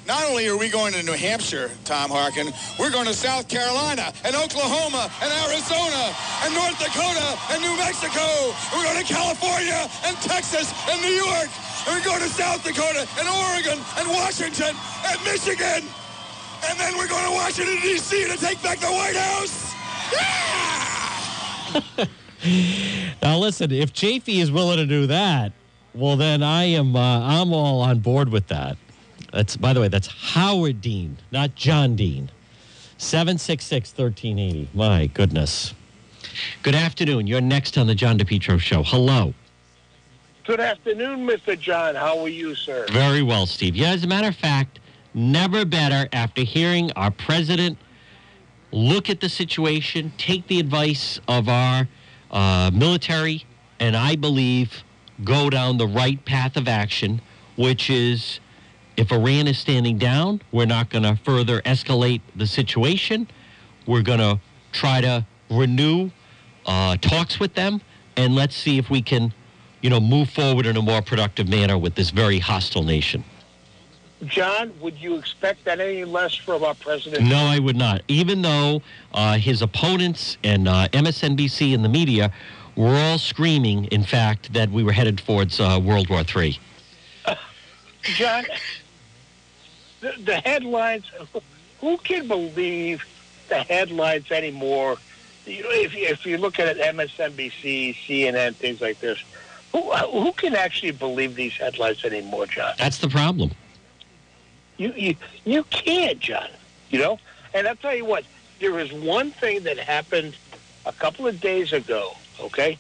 [0.07, 4.13] Not only are we going to New Hampshire, Tom Harkin, we're going to South Carolina
[4.25, 6.15] and Oklahoma and Arizona
[6.47, 8.23] and North Dakota and New Mexico.
[8.71, 11.51] We're going to California and Texas and New York.
[11.87, 14.77] And we're going to South Dakota and Oregon and Washington
[15.11, 15.83] and Michigan.
[16.71, 18.31] And then we're going to Washington, D.C.
[18.31, 19.75] to take back the White House.
[23.23, 25.53] Now, listen, if Chafee is willing to do that,
[25.95, 26.95] well, then I am.
[26.95, 28.77] Uh, I'm all on board with that.
[29.33, 32.31] That's by the way, that's Howard Dean, not John Dean.
[32.99, 34.69] 766-1380.
[34.75, 35.75] My goodness.
[36.63, 37.27] Good afternoon.
[37.27, 38.83] You're next on the John DePetro show.
[38.83, 39.35] Hello.
[40.45, 41.59] Good afternoon, Mr.
[41.59, 41.95] John.
[41.95, 42.87] How are you, sir?
[42.91, 43.75] Very well, Steve.
[43.75, 44.79] Yeah, as a matter of fact,
[45.13, 47.79] never better after hearing our president
[48.71, 51.89] look at the situation, take the advice of our
[52.31, 53.45] uh, military,
[53.81, 54.85] and I believe
[55.25, 57.21] go down the right path of action,
[57.57, 58.41] which is
[58.97, 63.29] if Iran is standing down, we're not going to further escalate the situation.
[63.87, 64.41] We're going to
[64.73, 66.11] try to renew
[66.65, 67.81] uh, talks with them,
[68.17, 69.33] and let's see if we can,
[69.81, 73.25] you know, move forward in a more productive manner with this very hostile nation.
[74.25, 77.29] John, would you expect that any less from our president?
[77.29, 78.03] No, I would not.
[78.09, 78.81] Even though
[79.13, 82.33] uh, his opponents and uh, MSNBC and the media
[82.77, 86.59] were all screaming, in fact, that we were headed towards uh, World War III.
[88.03, 88.45] John,
[90.01, 91.05] the, the headlines,
[91.81, 93.05] who can believe
[93.49, 94.97] the headlines anymore?
[95.47, 99.23] If, you- if you look at it, MSNBC, CNN, things like this,
[99.73, 102.75] who, who can actually believe these headlines anymore, John?
[102.79, 103.51] That's the problem.
[104.77, 106.49] You you you can't, John.
[106.91, 107.19] You know.
[107.55, 108.25] And I'll tell you what.
[108.59, 110.35] There is one thing that happened
[110.87, 112.13] a couple of days ago.
[112.41, 112.79] Okay.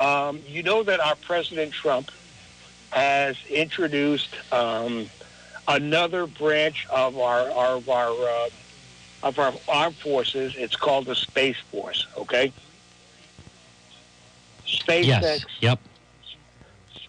[0.00, 2.10] Um, you know that our President Trump
[2.90, 5.10] has introduced um,
[5.68, 8.48] another branch of our, our of our uh,
[9.22, 10.54] of our armed forces.
[10.56, 12.06] It's called the Space Force.
[12.16, 12.52] Okay.
[14.66, 15.04] SpaceX.
[15.04, 15.44] Yes.
[15.60, 15.80] Yep.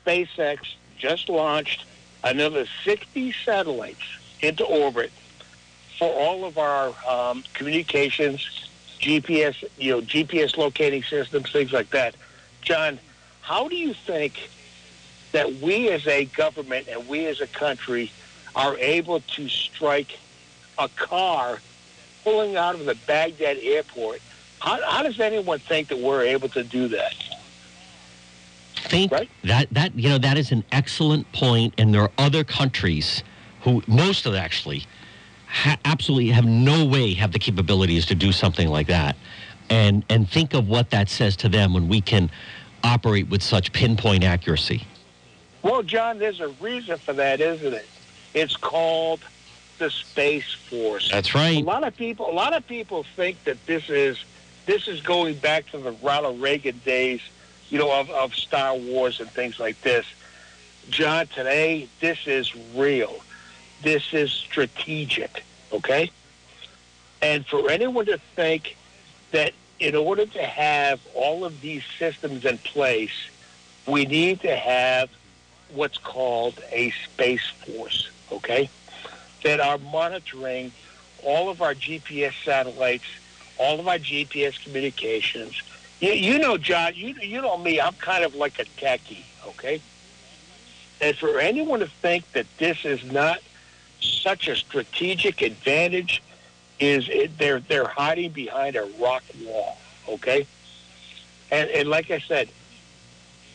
[0.06, 0.60] SpaceX
[0.98, 1.86] just launched
[2.24, 4.04] another 60 satellites
[4.42, 5.12] into orbit
[5.98, 12.16] for all of our um, communications, GPS, you know, GPS locating systems, things like that.
[12.62, 13.00] John,
[13.42, 14.50] how do you think
[15.32, 18.12] that we as a government and we as a country
[18.56, 20.20] are able to strike
[20.78, 21.60] a car
[22.24, 24.22] pulling out of the Baghdad airport?
[24.60, 27.14] How, how does anyone think that we're able to do that?
[28.82, 29.12] Think
[29.44, 33.24] that that you know that is an excellent point, and there are other countries
[33.62, 34.86] who most of them actually
[35.48, 39.15] ha- absolutely have no way have the capabilities to do something like that,
[39.70, 42.30] and and think of what that says to them when we can
[42.84, 44.86] operate with such pinpoint accuracy.
[45.62, 47.88] Well, John, there's a reason for that, isn't it?
[48.34, 49.20] It's called
[49.78, 51.10] the Space Force.
[51.12, 51.58] That's right.
[51.58, 54.24] A lot of people, a lot of people think that this is
[54.65, 57.22] this is going back to the Ronald Reagan days,
[57.72, 60.06] you know, of, of Star Wars and things like this.
[60.90, 63.16] John, today this is real.
[63.82, 65.44] This is strategic.
[65.74, 66.12] Okay.
[67.22, 68.76] And for anyone to think
[69.32, 73.30] that in order to have all of these systems in place,
[73.88, 75.10] we need to have
[75.74, 78.70] what's called a space force, okay,
[79.44, 80.72] that are monitoring
[81.24, 83.06] all of our GPS satellites,
[83.58, 85.62] all of our GPS communications.
[86.02, 89.82] You, you know, John, you, you know me, I'm kind of like a techie, okay?
[91.00, 93.40] And for anyone to think that this is not
[94.02, 96.22] such a strategic advantage
[96.80, 99.78] is it, they're they're hiding behind a rock wall,
[100.10, 100.48] okay?
[101.52, 102.50] And and like I said,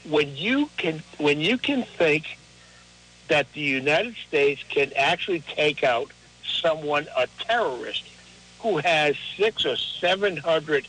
[0.09, 2.39] when you can when you can think
[3.27, 6.13] that the United States can actually take out
[6.45, 8.05] someone a terrorist
[8.61, 10.87] who has six or seven hundred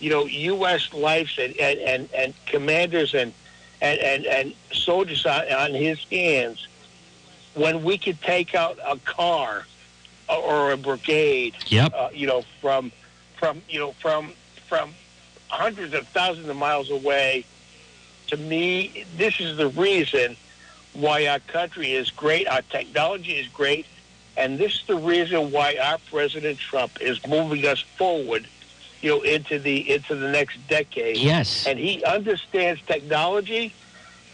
[0.00, 0.92] you know U.S.
[0.92, 3.32] lives and and, and, and commanders and
[3.80, 6.66] and, and, and soldiers on, on his hands
[7.54, 9.66] when we could take out a car
[10.28, 11.92] or a brigade Yep.
[11.94, 12.92] uh, you know from
[13.38, 14.32] from you know from
[14.68, 14.94] from
[15.48, 17.44] hundreds of thousands of miles away
[18.28, 20.36] to me, this is the reason
[20.94, 23.86] why our country is great, our technology is great,
[24.36, 28.48] and this is the reason why our President Trump is moving us forward,
[29.02, 31.16] you know, into the into the next decade.
[31.16, 31.66] Yes.
[31.66, 33.72] And he understands technology.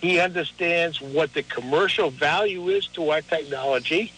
[0.00, 4.12] He understands what the commercial value is to our technology.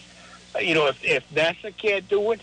[0.55, 2.41] Uh, You know, if, if NASA can't do it,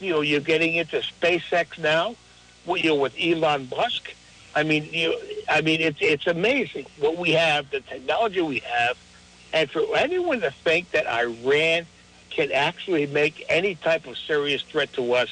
[0.00, 2.14] you know, you're getting into SpaceX now,
[2.66, 4.14] you know, with Elon Musk.
[4.54, 5.18] I mean, you.
[5.48, 8.96] I mean, it's it's amazing what we have, the technology we have,
[9.52, 11.86] and for anyone to think that Iran
[12.30, 15.30] can actually make any type of serious threat to us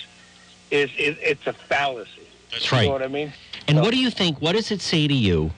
[0.73, 2.11] is, is it's a fallacy.
[2.51, 2.83] That's You right.
[2.83, 3.33] You know what I mean?
[3.69, 4.41] And what do you think?
[4.41, 5.53] What does it say to you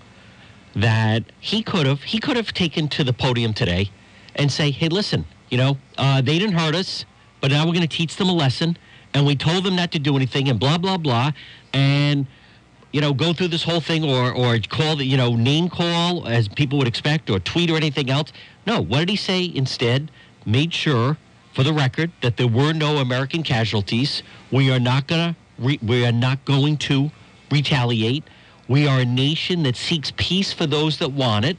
[0.74, 3.90] that he could have he could have taken to the podium today
[4.34, 7.04] and say, "Hey, listen, you know, uh, they didn't hurt us,
[7.40, 8.76] but now we're going to teach them a lesson,
[9.14, 11.30] and we told them not to do anything, and blah blah blah,
[11.72, 12.26] and."
[12.92, 16.28] You know, go through this whole thing, or or call the you know name call
[16.28, 18.32] as people would expect, or tweet or anything else.
[18.68, 20.12] No, what did he say instead?
[20.46, 21.18] Made sure,
[21.54, 24.22] for the record, that there were no American casualties.
[24.50, 27.10] We are not gonna re- we are not going to
[27.50, 28.24] retaliate.
[28.68, 31.56] We are a nation that seeks peace for those that want it.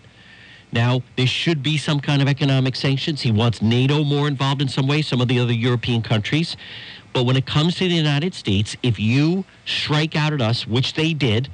[0.71, 3.21] Now, there should be some kind of economic sanctions.
[3.21, 6.57] He wants NATO more involved in some way, some of the other European countries.
[7.13, 10.93] But when it comes to the United States, if you strike out at us, which
[10.93, 11.47] they did,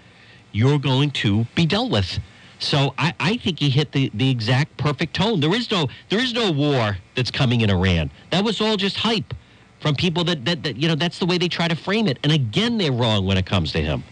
[0.52, 2.20] you're going to be dealt with.
[2.62, 5.40] So I, I think he hit the, the exact perfect tone.
[5.40, 8.12] There is no there is no war that's coming in Iran.
[8.30, 9.34] That was all just hype
[9.80, 12.20] from people that, that, that you know that's the way they try to frame it.
[12.24, 14.04] And again, they're wrong when it comes to him.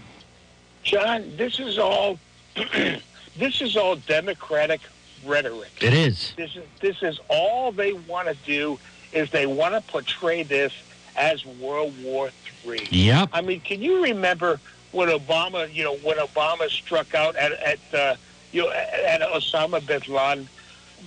[0.84, 2.18] John, this is all
[3.38, 4.82] this is all Democratic
[5.24, 5.72] rhetoric.
[5.82, 6.34] It is.
[6.36, 8.80] This is this is all they want to do
[9.14, 10.74] is they want to portray this
[11.16, 12.32] as World War
[12.64, 12.88] Three.
[12.90, 13.30] Yep.
[13.32, 14.60] I mean, can you remember
[14.92, 18.16] when Obama, you know, when Obama struck out at at uh,
[18.52, 20.48] you at Osama bin Laden?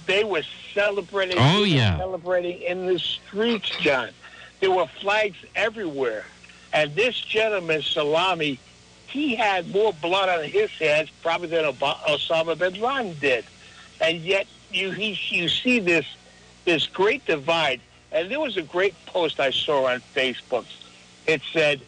[0.06, 0.42] They were
[0.74, 1.36] celebrating.
[1.38, 1.98] Oh, yeah.
[1.98, 4.08] celebrating in the streets, John.
[4.60, 6.24] There were flags everywhere,
[6.72, 8.58] and this gentleman Soleimani,
[9.08, 13.44] he had more blood on his hands probably than Osama bin Laden did,
[14.00, 16.06] and yet you he, you see this
[16.64, 17.80] this great divide.
[18.12, 20.66] And there was a great post I saw on Facebook.
[21.26, 21.80] It said,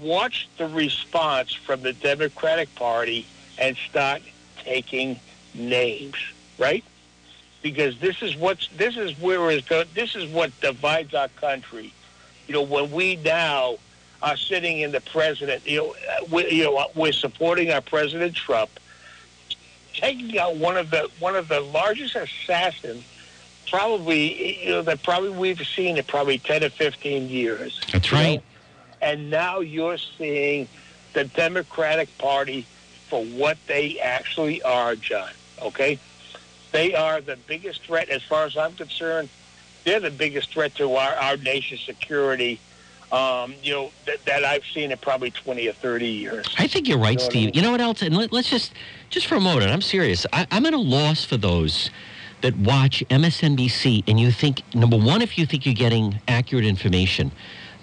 [0.00, 3.26] watch the response from the Democratic Party
[3.58, 4.22] and start
[4.68, 5.18] taking
[5.54, 6.16] names,
[6.58, 6.84] right?
[7.62, 11.92] Because this is what's this is where is go, this is what divides our country.
[12.46, 13.78] You know, when we now
[14.22, 17.80] are sitting in the president, you know, uh, we, you know, uh, we're supporting our
[17.80, 18.70] President Trump,
[19.94, 23.04] taking out one of the one of the largest assassins,
[23.68, 27.80] probably you know that probably we've seen in probably ten or fifteen years.
[27.92, 28.24] That's you know?
[28.24, 28.42] right.
[29.00, 30.68] And now you're seeing
[31.12, 32.66] the Democratic Party
[33.08, 35.30] for what they actually are, John.
[35.62, 35.98] Okay?
[36.72, 39.28] They are the biggest threat, as far as I'm concerned.
[39.84, 42.60] They're the biggest threat to our, our nation's security,
[43.10, 46.46] um, you know, that, that I've seen in probably 20 or 30 years.
[46.58, 47.44] I think you're right, You know what I Steve.
[47.46, 47.54] mean?
[47.54, 48.02] You know what else?
[48.02, 48.74] And let, us just,
[49.08, 50.26] just for a moment, I'm serious.
[50.32, 51.90] I, I'm at a loss for those
[52.42, 57.32] that watch MSNBC and you think, number one, if you think you're getting accurate information,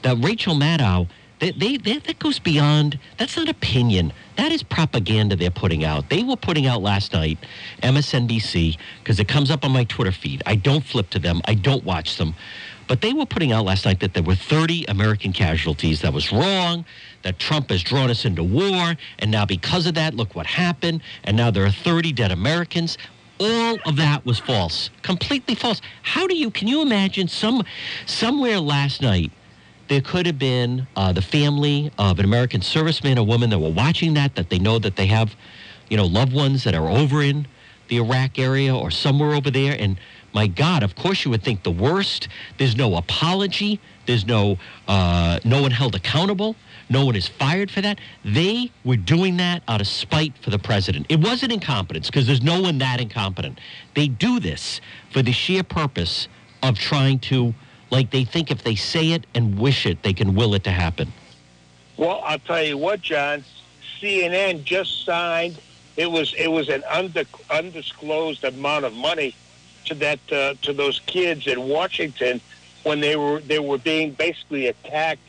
[0.04, 1.08] that Rachel Maddow,
[1.40, 4.14] they, they, that goes beyond, that's not opinion.
[4.38, 6.10] That is propaganda they're putting out.
[6.10, 7.38] They were putting out last night,
[7.84, 10.44] MSNBC, because it comes up on my Twitter feed.
[10.46, 12.36] I don't flip to them, I don't watch them.
[12.88, 16.02] But they were putting out last night that there were 30 American casualties.
[16.02, 16.86] That was wrong,
[17.24, 21.02] that Trump has drawn us into war, and now because of that, look what happened,
[21.24, 22.98] and now there are 30 dead Americans.
[23.40, 25.82] All of that was false, completely false.
[26.04, 27.64] How do you, can you imagine some,
[28.06, 29.32] somewhere last night,
[29.88, 33.72] there could have been uh, the family of an American serviceman or woman that were
[33.72, 35.36] watching that, that they know that they have,
[35.90, 37.48] you know, loved ones that are over in
[37.88, 39.76] the Iraq area or somewhere over there.
[39.80, 40.00] And
[40.34, 42.28] my God, of course you would think the worst.
[42.58, 43.80] There's no apology.
[44.06, 44.58] There's no,
[44.88, 46.56] uh, no one held accountable.
[46.90, 48.00] No one is fired for that.
[48.24, 51.08] They were doing that out of spite for the president.
[51.10, 53.60] It wasn't incompetence because there's no one that incompetent.
[53.96, 54.82] They do this
[55.12, 56.28] for the sheer purpose
[56.62, 57.54] of trying to,
[57.92, 60.72] like, they think if they say it and wish it, they can will it to
[60.72, 61.12] happen.
[61.98, 63.44] Well, I'll tell you what, John.
[64.02, 65.58] CNN just signed.
[65.98, 69.34] It was it was an under, undisclosed amount of money
[69.86, 72.42] to that uh, to those kids in Washington
[72.84, 75.22] when they were they were being basically attacked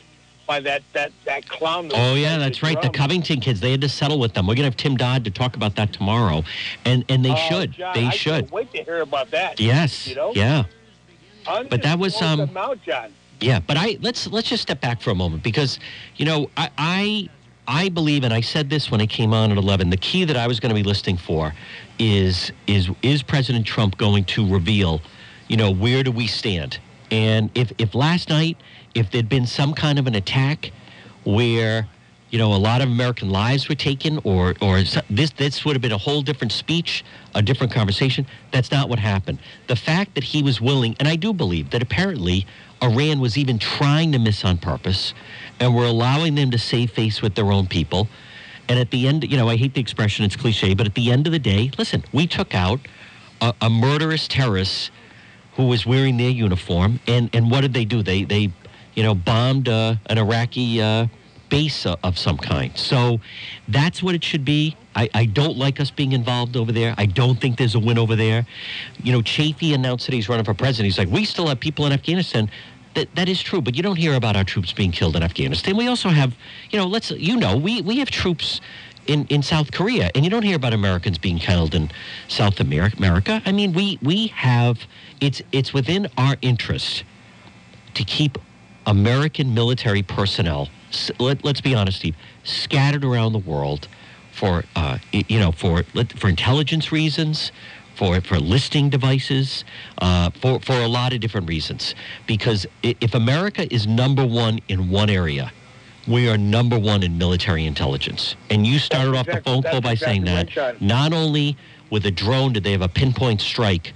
[0.45, 1.87] by that that that clown.
[1.87, 2.81] that Oh yeah, that's right.
[2.81, 2.89] The.
[2.89, 4.45] Covington kids, they had to settle with them.
[4.45, 6.43] We're gonna have Tim Dodd to talk about that tomorrow,
[6.83, 7.71] and and they Oh, should.
[7.71, 8.41] John, they I should.
[8.41, 9.59] Can't wait to hear about that.
[9.61, 10.07] Yes.
[10.07, 10.33] You know.
[10.35, 10.65] Yeah.
[11.69, 12.49] But that was, um,
[12.85, 13.13] John.
[13.39, 15.79] Yeah, but I let's let's just step back for a moment because
[16.15, 17.29] you know I I,
[17.67, 19.89] I believe and I said this when I came on at eleven.
[19.89, 21.53] The key that I was going to be listening for
[21.99, 25.01] is is is President Trump going to reveal,
[25.47, 26.79] you know, where do we stand?
[27.11, 28.57] And if if last night
[28.95, 30.71] if there'd been some kind of an attack
[31.23, 31.87] where
[32.29, 35.81] you know a lot of American lives were taken or or this this would have
[35.81, 37.03] been a whole different speech,
[37.35, 38.25] a different conversation.
[38.51, 39.39] That's not what happened.
[39.67, 42.45] The fact that he was willing, and I do believe that apparently
[42.81, 45.13] Iran was even trying to miss on purpose,
[45.59, 48.07] and were allowing them to save face with their own people.
[48.69, 51.11] And at the end, you know, I hate the expression; it's cliche, but at the
[51.11, 52.79] end of the day, listen, we took out
[53.41, 54.91] a, a murderous terrorist
[55.55, 58.03] who was wearing their uniform, and and what did they do?
[58.03, 58.51] They they,
[58.95, 61.07] you know, bombed uh, an Iraqi uh,
[61.49, 62.75] base of some kind.
[62.77, 63.19] So
[63.67, 64.75] that's what it should be.
[64.95, 66.93] I, I don't like us being involved over there.
[66.97, 68.45] I don't think there's a win over there.
[69.03, 70.85] You know, Chafee announced that he's running for president.
[70.85, 72.49] He's like, we still have people in Afghanistan.
[72.95, 75.77] That, that is true, but you don't hear about our troops being killed in Afghanistan.
[75.77, 76.33] We also have,
[76.71, 78.59] you know, let's, you know, we, we have troops
[79.05, 81.91] in, in South Korea, and you don't hear about Americans being killed in
[82.27, 83.41] South America.
[83.45, 84.79] I mean, we, we have,
[85.21, 87.03] it's, it's within our interest
[87.93, 88.37] to keep
[88.85, 90.69] American military personnel,
[91.19, 93.87] let, let's be honest, Steve, scattered around the world
[94.31, 95.83] for, uh, you know, for,
[96.15, 97.51] for intelligence reasons,
[97.95, 99.63] for, for listing devices,
[99.97, 101.95] uh, for, for a lot of different reasons.
[102.27, 105.51] Because if America is number one in one area,
[106.07, 108.35] we are number one in military intelligence.
[108.49, 111.57] And you started off the phone call that's by saying that right, not only
[111.89, 113.93] with a drone did they have a pinpoint strike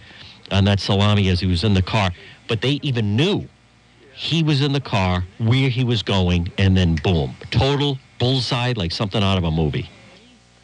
[0.51, 2.11] on that Soleimani as he was in the car,
[2.47, 3.47] but they even knew
[4.13, 8.91] he was in the car, where he was going, and then boom, total bullseye like
[8.91, 9.89] something out of a movie.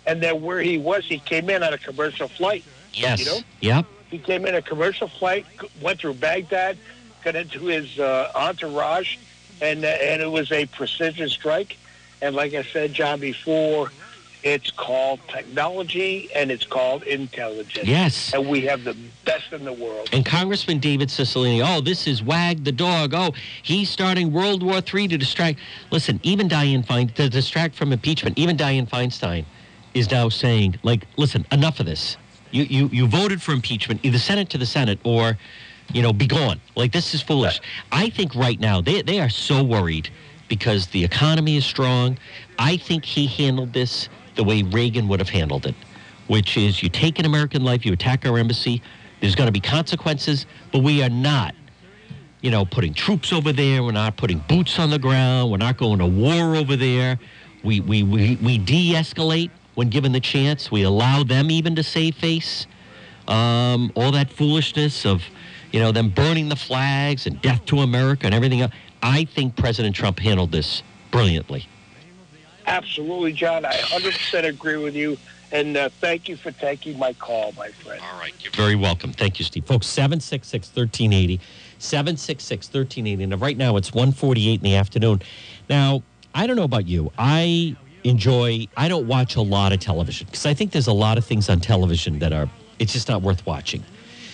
[0.06, 2.64] And then where he was, he came in on a commercial flight.
[2.93, 3.20] Yes.
[3.20, 3.39] You know?
[3.62, 3.86] Yep.
[4.10, 5.45] He came in a commercial flight,
[5.82, 6.78] went through Baghdad,
[7.24, 9.18] got into his uh, entourage,
[9.62, 11.78] and uh, and it was a precision strike.
[12.22, 13.91] And like I said, John, before,
[14.44, 17.88] it's called technology and it's called intelligence.
[17.88, 18.34] Yes.
[18.34, 20.10] And we have the best in the world.
[20.12, 23.14] And Congressman David Cicilline, oh, this is Wag the dog.
[23.14, 23.34] Oh,
[23.64, 25.60] he's starting World War III to distract.
[25.92, 28.38] Listen, even Diane Fein to distract from impeachment.
[28.38, 29.46] Even Diane Feinstein
[29.94, 32.18] is now saying, like, listen, enough of this.
[32.52, 35.38] You you you voted for impeachment, either send it to the Senate or
[35.94, 36.60] you know, be gone.
[36.76, 37.62] Like this is foolish.
[37.92, 40.10] I think right now they they are so worried
[40.48, 42.18] because the economy is strong.
[42.60, 45.76] I think he handled this the way Reagan would have handled it,
[46.28, 48.82] which is you take an American life, you attack our embassy.
[49.20, 51.54] There's going to be consequences, but we are not
[52.42, 53.84] you know, putting troops over there.
[53.84, 55.52] We're not putting boots on the ground.
[55.52, 57.20] We're not going to war over there.
[57.64, 60.72] We, we, we, we de escalate when given the chance.
[60.72, 62.68] We allow them even to save face.
[63.28, 65.24] Um, all that foolishness of,
[65.72, 68.72] you know, them burning the flags and death to America and everything else.
[69.02, 71.68] I think President Trump handled this brilliantly.
[72.68, 73.65] Absolutely, John.
[73.65, 75.18] I 100% agree with you.
[75.51, 78.01] And uh, thank you for taking my call, my friend.
[78.01, 78.34] All right.
[78.41, 79.13] You're very welcome.
[79.13, 79.65] Thank you, Steve.
[79.65, 81.39] Folks, 766 1380.
[81.80, 83.24] 766 1380.
[83.24, 85.22] And right now it's 148 in the afternoon.
[85.70, 86.03] Now,
[86.36, 87.11] I don't know about you.
[87.18, 91.18] I enjoy, I don't watch a lot of television because I think there's a lot
[91.18, 92.49] of things on television that are,
[92.80, 93.84] it's just not worth watching.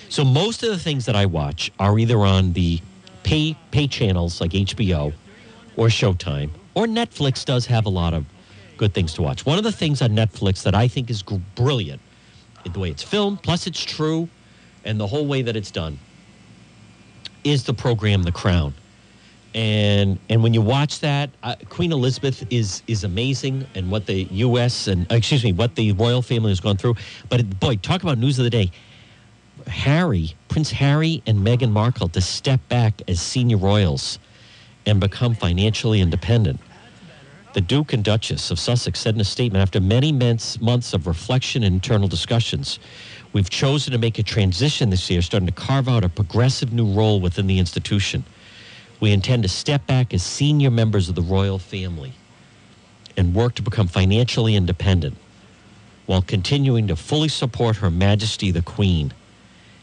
[0.09, 2.81] So most of the things that I watch are either on the
[3.23, 5.13] pay, pay channels like HBO
[5.75, 8.25] or Showtime, or Netflix does have a lot of
[8.77, 9.45] good things to watch.
[9.45, 11.23] One of the things on Netflix that I think is
[11.55, 12.01] brilliant,
[12.71, 14.29] the way it's filmed, plus it's true,
[14.83, 15.99] and the whole way that it's done,
[17.43, 18.73] is the program The Crown.
[19.55, 24.23] And and when you watch that, uh, Queen Elizabeth is is amazing, and what the
[24.23, 24.87] U.S.
[24.87, 26.95] and uh, excuse me, what the royal family has gone through.
[27.29, 28.71] But boy, talk about news of the day.
[29.67, 34.17] Harry, Prince Harry, and Meghan Markle to step back as senior royals
[34.85, 36.59] and become financially independent.
[37.53, 41.63] The Duke and Duchess of Sussex said in a statement after many months, of reflection
[41.63, 42.79] and internal discussions,
[43.31, 46.91] we've chosen to make a transition this year, starting to carve out a progressive new
[46.91, 48.23] role within the institution.
[48.99, 52.13] We intend to step back as senior members of the royal family
[53.15, 55.17] and work to become financially independent
[56.05, 59.13] while continuing to fully support Her Majesty the Queen.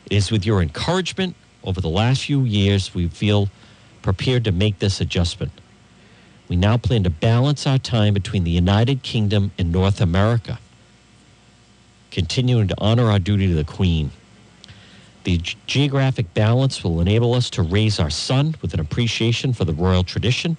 [0.07, 3.49] It is with your encouragement over the last few years we feel
[4.03, 5.53] prepared to make this adjustment.
[6.49, 10.59] We now plan to balance our time between the United Kingdom and North America,
[12.11, 14.11] continuing to honor our duty to the Queen.
[15.25, 19.75] The geographic balance will enable us to raise our son with an appreciation for the
[19.75, 20.57] royal tradition.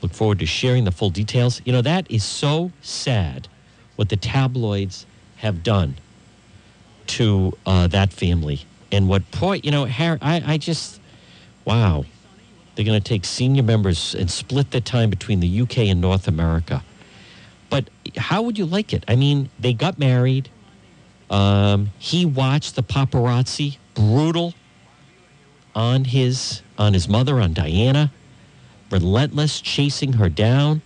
[0.00, 1.60] Look forward to sharing the full details.
[1.64, 3.48] You know, that is so sad
[3.96, 5.96] what the tabloids have done
[7.08, 8.62] to uh, that family.
[8.90, 11.00] And what point, you know, Harry, I, I just,
[11.64, 12.04] wow.
[12.74, 16.26] They're going to take senior members and split the time between the UK and North
[16.26, 16.82] America.
[17.70, 19.04] But how would you like it?
[19.08, 20.48] I mean, they got married.
[21.30, 24.54] Um, he watched the paparazzi brutal
[25.74, 28.12] on his on his mother, on Diana,
[28.90, 30.82] relentless, chasing her down.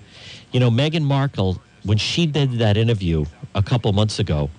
[0.52, 3.24] You know, Meghan Markle, when she did that interview
[3.54, 4.50] a couple months ago,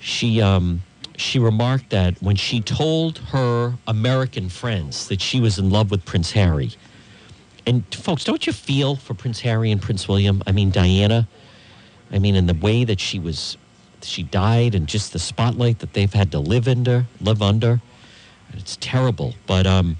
[0.00, 0.82] she um,
[1.20, 6.04] she remarked that when she told her American friends that she was in love with
[6.04, 6.70] Prince Harry,
[7.66, 10.42] and folks, don't you feel for Prince Harry and Prince William?
[10.46, 11.28] I mean, Diana,
[12.10, 13.58] I mean, in the way that she was,
[14.02, 17.80] she died, and just the spotlight that they've had to live under, live under,
[18.54, 19.34] it's terrible.
[19.46, 19.98] But um,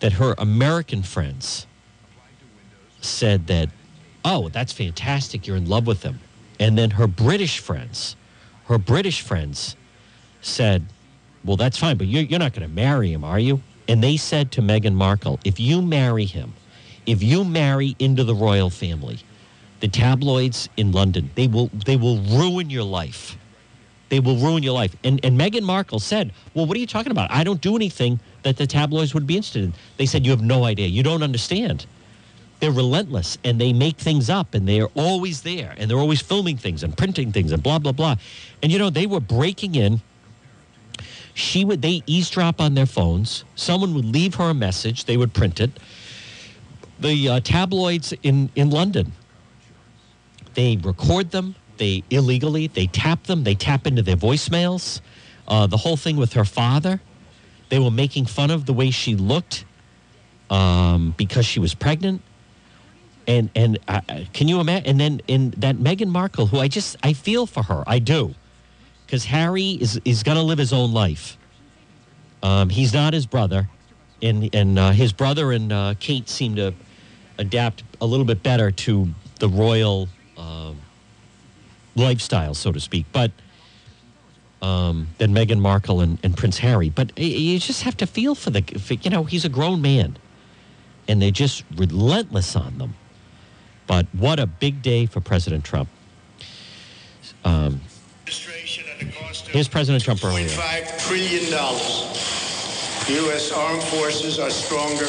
[0.00, 1.66] that her American friends
[3.02, 3.68] said that,
[4.24, 6.18] oh, that's fantastic, you're in love with him,
[6.58, 8.16] and then her British friends,
[8.64, 9.76] her British friends
[10.44, 10.84] said,
[11.44, 13.60] Well, that's fine, but you're, you're not going to marry him, are you?
[13.88, 16.54] And they said to Meghan Markle, If you marry him,
[17.06, 19.18] if you marry into the royal family,
[19.80, 23.36] the tabloids in London, they will, they will ruin your life.
[24.08, 24.94] They will ruin your life.
[25.02, 27.30] And, and Meghan Markle said, Well, what are you talking about?
[27.30, 29.74] I don't do anything that the tabloids would be interested in.
[29.96, 30.86] They said, You have no idea.
[30.86, 31.86] You don't understand.
[32.60, 36.56] They're relentless and they make things up and they're always there and they're always filming
[36.56, 38.16] things and printing things and blah, blah, blah.
[38.62, 40.00] And, you know, they were breaking in
[41.34, 43.44] she would they eavesdrop on their phones.
[43.56, 45.04] Someone would leave her a message.
[45.04, 45.72] They would print it.
[47.00, 49.12] The uh, tabloids in in London.
[50.54, 51.56] They record them.
[51.76, 52.68] They illegally.
[52.68, 53.42] They tap them.
[53.42, 55.00] They tap into their voicemails.
[55.46, 57.00] Uh, the whole thing with her father.
[57.68, 59.64] They were making fun of the way she looked
[60.50, 62.22] um, because she was pregnant.
[63.26, 64.00] And and uh,
[64.32, 64.86] can you imagine?
[64.86, 67.82] And then in that Meghan Markle, who I just I feel for her.
[67.88, 68.36] I do
[69.14, 71.38] because Harry is is going to live his own life.
[72.42, 73.68] Um, he's not his brother,
[74.20, 76.74] and and uh, his brother and uh, Kate seem to
[77.38, 79.08] adapt a little bit better to
[79.38, 80.72] the royal uh,
[81.94, 83.06] lifestyle, so to speak.
[83.12, 83.30] But
[84.60, 86.90] um, than Meghan Markle and, and Prince Harry.
[86.90, 90.16] But you just have to feel for the for, you know he's a grown man,
[91.06, 92.96] and they're just relentless on them.
[93.86, 95.88] But what a big day for President Trump.
[97.44, 97.80] Um,
[99.54, 100.48] Here's President Trump earlier.
[100.48, 101.44] $5 trillion.
[101.46, 103.52] U.S.
[103.52, 105.06] armed forces are stronger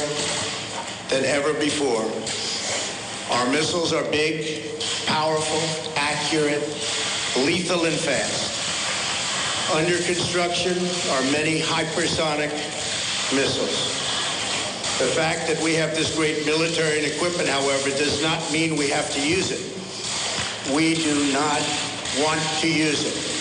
[1.10, 2.06] than ever before.
[3.36, 4.70] Our missiles are big,
[5.08, 5.58] powerful,
[5.98, 6.62] accurate,
[7.44, 9.74] lethal, and fast.
[9.74, 12.52] Under construction are many hypersonic
[13.34, 13.96] missiles.
[15.00, 18.90] The fact that we have this great military and equipment, however, does not mean we
[18.90, 19.66] have to use it.
[20.72, 21.64] We do not
[22.22, 23.35] want to use it.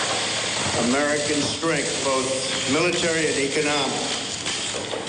[0.83, 3.95] American strength, both military and economic,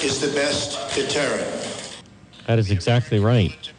[0.03, 1.91] is the best deterrent.
[2.47, 3.71] That is exactly right.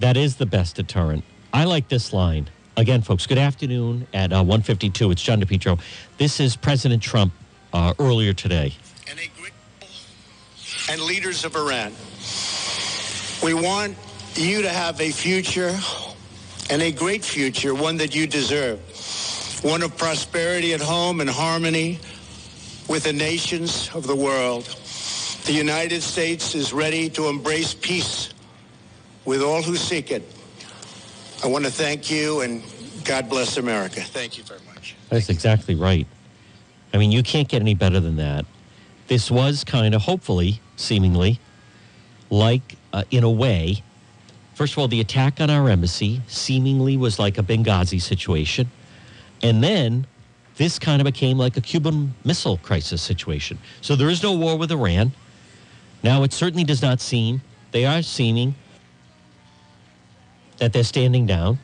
[0.00, 1.24] That is the best deterrent.
[1.52, 2.50] I like this line.
[2.76, 5.10] Again, folks, good afternoon at uh, 152.
[5.10, 5.80] It's John DePetro.
[6.18, 7.32] This is President Trump
[7.72, 8.74] uh, earlier today.
[10.90, 11.92] and leaders of Iran.
[13.42, 13.96] We want
[14.34, 15.74] you to have a future
[16.70, 18.80] and a great future, one that you deserve.
[19.62, 21.98] One of prosperity at home and harmony
[22.88, 24.64] with the nations of the world.
[25.46, 28.30] The United States is ready to embrace peace
[29.24, 30.22] with all who seek it.
[31.42, 32.62] I want to thank you and
[33.04, 34.00] God bless America.
[34.00, 34.94] Thank you very much.
[35.08, 36.06] That's exactly right.
[36.94, 38.46] I mean, you can't get any better than that.
[39.08, 41.40] This was kind of, hopefully, seemingly,
[42.30, 43.82] like, uh, in a way,
[44.54, 48.70] first of all, the attack on our embassy seemingly was like a Benghazi situation.
[49.42, 50.06] And then
[50.56, 53.58] this kind of became like a Cuban Missile Crisis situation.
[53.80, 55.12] So there is no war with Iran.
[56.02, 58.54] Now, it certainly does not seem, they are seeming
[60.58, 61.58] that they're standing down.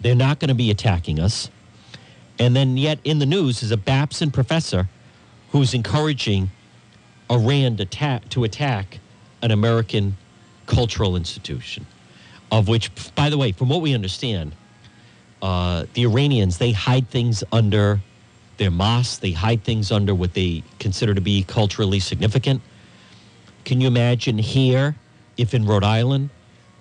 [0.00, 1.50] They're not going to be attacking us.
[2.38, 4.88] And then, yet, in the news is a Babson professor
[5.50, 6.50] who's encouraging
[7.30, 8.98] Iran to, to attack
[9.42, 10.16] an American
[10.66, 11.86] cultural institution,
[12.52, 14.54] of which, by the way, from what we understand,
[15.42, 18.00] uh, the Iranians, they hide things under
[18.56, 22.62] their mosques, they hide things under what they consider to be culturally significant.
[23.64, 24.96] Can you imagine here
[25.36, 26.30] if in Rhode Island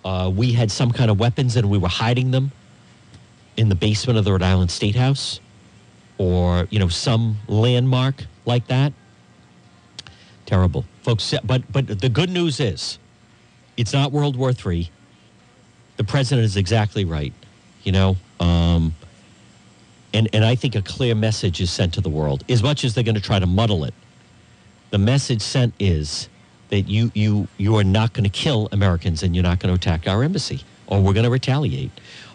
[0.06, 2.52] uh, we had some kind of weapons and we were hiding them
[3.58, 5.40] in the basement of the Rhode Island State House
[6.18, 8.94] or, you know, some landmark like that?
[10.46, 10.86] Terrible.
[11.02, 13.00] Folks, but, but the good news is
[13.78, 14.90] it's not World War III.
[15.98, 17.34] The president is exactly right,
[17.84, 18.16] you know.
[18.40, 18.94] Um,
[20.14, 22.44] and, and I think a clear message is sent to the world.
[22.50, 23.94] As much as they're going to try to muddle it,
[24.92, 26.30] the message sent is
[26.70, 29.80] that you, you, you are not going to kill Americans and you're not going to
[29.80, 31.92] attack our embassy or we're going to retaliate.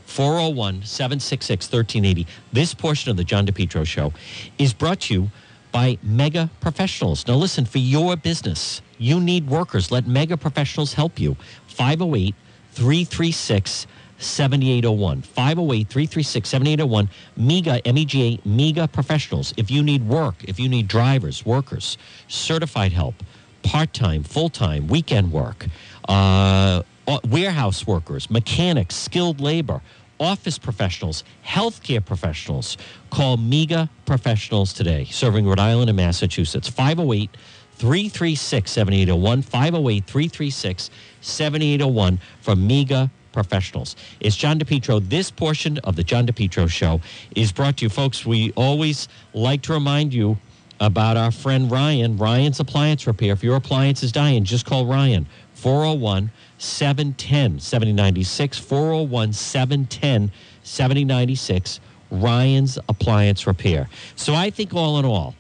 [0.07, 2.27] 401 766 1380.
[2.53, 4.13] This portion of the John DePetro Show
[4.59, 5.31] is brought to you
[5.73, 7.27] by Mega Professionals.
[7.27, 9.91] Now, listen, for your business, you need workers.
[9.91, 11.37] Let Mega Professionals help you.
[11.69, 12.35] 508
[12.73, 13.87] 336
[14.21, 15.23] 7801.
[15.23, 17.09] 508 336 7801.
[17.37, 19.55] MEGA, M E G A, MEGA Professionals.
[19.57, 21.99] If you need work, if you need drivers, workers,
[22.29, 23.15] certified help,
[23.63, 25.67] part time, full time, weekend work,
[26.09, 26.83] uh,
[27.25, 29.81] warehouse workers, mechanics, skilled labor,
[30.21, 32.77] office professionals, healthcare professionals.
[33.11, 36.69] Call MEGA Professionals today, serving Rhode Island and Massachusetts.
[36.69, 37.31] 508
[37.77, 39.43] 336 7801.
[39.43, 40.91] 508 336
[41.23, 43.97] 7801 from MEGA Professionals.
[44.21, 45.09] It's John DePetro.
[45.09, 47.01] This portion of the John DePetro Show
[47.37, 48.27] is brought to you, folks.
[48.27, 50.39] We always like to remind you
[50.81, 53.33] about our friend Ryan, Ryan's Appliance Repair.
[53.33, 62.79] If your appliance is dying, just call Ryan, 401 710 7096, 401 710 7096, Ryan's
[62.89, 63.89] Appliance Repair.
[64.17, 65.35] So I think all in all,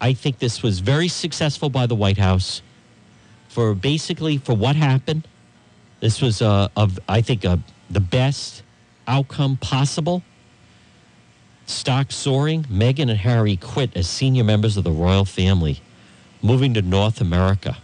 [0.00, 2.62] I think this was very successful by the White House
[3.48, 5.26] for basically for what happened.
[6.00, 7.58] This was, uh, of I think, uh,
[7.90, 8.62] the best
[9.06, 10.22] outcome possible.
[11.66, 12.64] Stock soaring.
[12.64, 15.80] Meghan and Harry quit as senior members of the royal family,
[16.42, 17.76] moving to North America.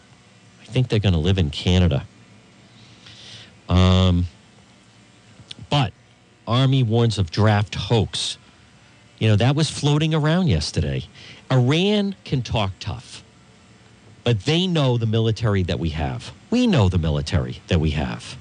[0.62, 2.06] I think they're going to live in Canada.
[3.68, 4.26] Um,
[5.70, 5.92] but
[6.46, 8.38] Army warns of draft hoax.
[9.18, 11.04] You know, that was floating around yesterday.
[11.50, 13.22] Iran can talk tough,
[14.24, 16.32] but they know the military that we have.
[16.50, 18.36] We know the military that we have.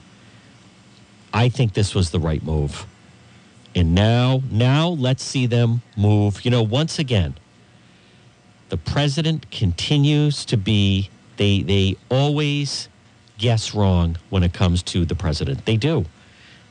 [1.34, 2.86] I think this was the right move.
[3.74, 6.46] And now, now let's see them move.
[6.46, 7.36] You know, once again,
[8.70, 12.88] the president continues to be they they always
[13.38, 15.66] guess wrong when it comes to the president.
[15.66, 16.06] They do.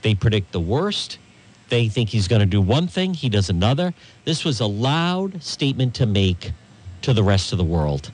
[0.03, 1.18] They predict the worst.
[1.68, 3.95] They think he's going to do one thing, he does another.
[4.24, 6.53] This was a loud statement to make
[7.03, 8.11] to the rest of the world.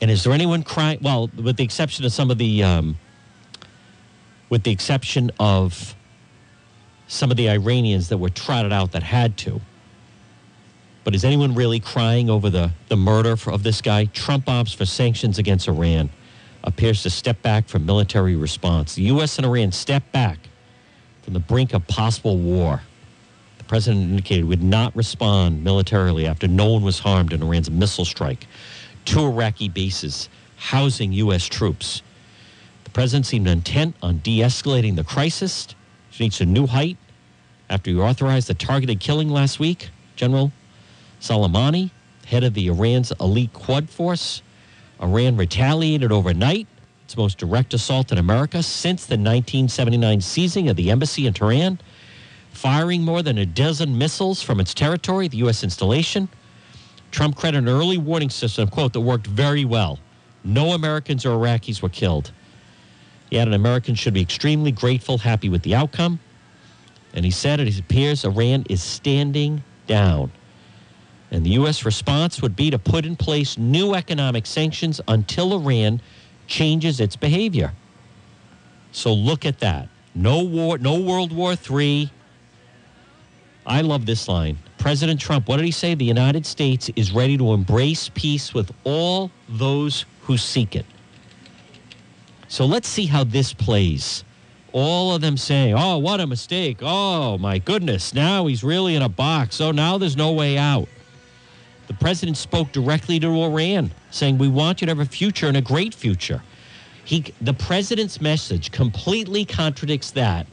[0.00, 0.98] And is there anyone crying?
[1.02, 2.96] Well, with the exception of some of the, um,
[4.48, 5.94] with the exception of
[7.08, 9.60] some of the Iranians that were trotted out that had to.
[11.04, 14.04] But is anyone really crying over the, the murder for, of this guy?
[14.06, 16.10] Trump opts for sanctions against Iran,
[16.64, 18.94] appears to step back from military response.
[18.94, 19.38] The U.S.
[19.38, 20.38] and Iran step back
[21.22, 22.82] from the brink of possible war.
[23.56, 28.04] The president indicated would not respond militarily after no one was harmed in Iran's missile
[28.04, 28.46] strike.
[29.04, 31.46] Two Iraqi bases housing U.S.
[31.46, 32.02] troops.
[32.84, 35.68] The president seemed intent on de escalating the crisis,
[36.08, 36.96] which reached a new height
[37.70, 39.90] after he authorized the targeted killing last week.
[40.16, 40.52] General
[41.20, 41.90] Soleimani,
[42.26, 44.42] head of the Iran's elite Quds force.
[45.00, 46.66] Iran retaliated overnight,
[47.04, 51.78] its most direct assault in America since the 1979 seizing of the embassy in Tehran,
[52.50, 55.62] firing more than a dozen missiles from its territory, the U.S.
[55.62, 56.28] installation.
[57.10, 59.98] Trump credited an early warning system, quote, that worked very well.
[60.44, 62.32] No Americans or Iraqis were killed.
[63.30, 66.20] He added Americans should be extremely grateful, happy with the outcome.
[67.12, 70.30] And he said it appears Iran is standing down.
[71.30, 71.84] And the U.S.
[71.84, 76.00] response would be to put in place new economic sanctions until Iran
[76.46, 77.72] changes its behavior.
[78.92, 79.88] So look at that.
[80.14, 82.10] No war, no World War III.
[83.68, 84.58] I love this line.
[84.78, 85.94] President Trump, what did he say?
[85.94, 90.86] The United States is ready to embrace peace with all those who seek it.
[92.48, 94.24] So let's see how this plays.
[94.72, 96.78] All of them saying, oh, what a mistake.
[96.80, 98.14] Oh, my goodness.
[98.14, 99.60] Now he's really in a box.
[99.60, 100.88] Oh, now there's no way out.
[101.88, 105.56] The president spoke directly to Iran, saying, We want you to have a future and
[105.56, 106.42] a great future.
[107.04, 110.46] He, the president's message completely contradicts that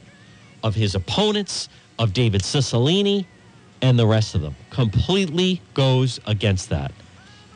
[0.62, 3.26] of his opponents, of David Cicilline,
[3.82, 4.54] and the rest of them.
[4.70, 6.92] Completely goes against that.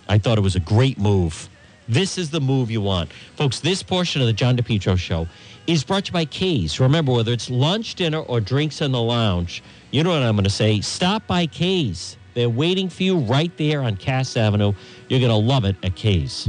[0.08, 1.48] I thought it was a great move.
[1.88, 3.12] This is the move you want.
[3.36, 5.26] Folks, this portion of the John DePetro show
[5.66, 6.78] is brought to you by K's.
[6.78, 10.44] Remember, whether it's lunch, dinner, or drinks in the lounge, you know what I'm going
[10.44, 10.80] to say.
[10.80, 12.16] Stop by K's.
[12.34, 14.72] They're waiting for you right there on Cass Avenue.
[15.08, 16.44] You're going to love it at K's.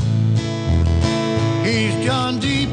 [1.63, 2.67] He's John D.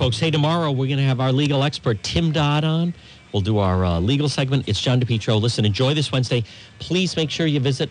[0.00, 0.18] folks.
[0.18, 2.94] Hey, tomorrow we're going to have our legal expert, Tim Dodd, on.
[3.34, 4.66] We'll do our uh, legal segment.
[4.66, 5.38] It's John DePetro.
[5.38, 6.42] Listen, enjoy this Wednesday.
[6.78, 7.90] Please make sure you visit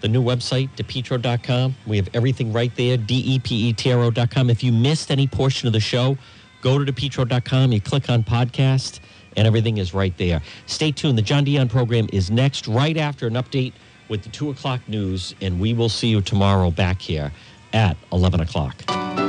[0.00, 1.76] the new website, depetro.com.
[1.86, 4.50] We have everything right there, D-E-P-E-T-R-O.com.
[4.50, 6.18] If you missed any portion of the show,
[6.60, 7.70] go to depetro.com.
[7.70, 8.98] You click on podcast,
[9.36, 10.42] and everything is right there.
[10.66, 11.16] Stay tuned.
[11.16, 13.74] The John Dion program is next, right after an update
[14.08, 17.30] with the 2 o'clock news, and we will see you tomorrow back here
[17.72, 19.23] at 11 o'clock.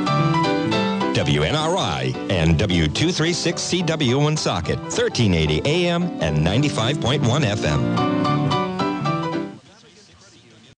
[1.16, 8.35] WNRI and W236CW Woonsocket, 1380 AM and 95.1 FM.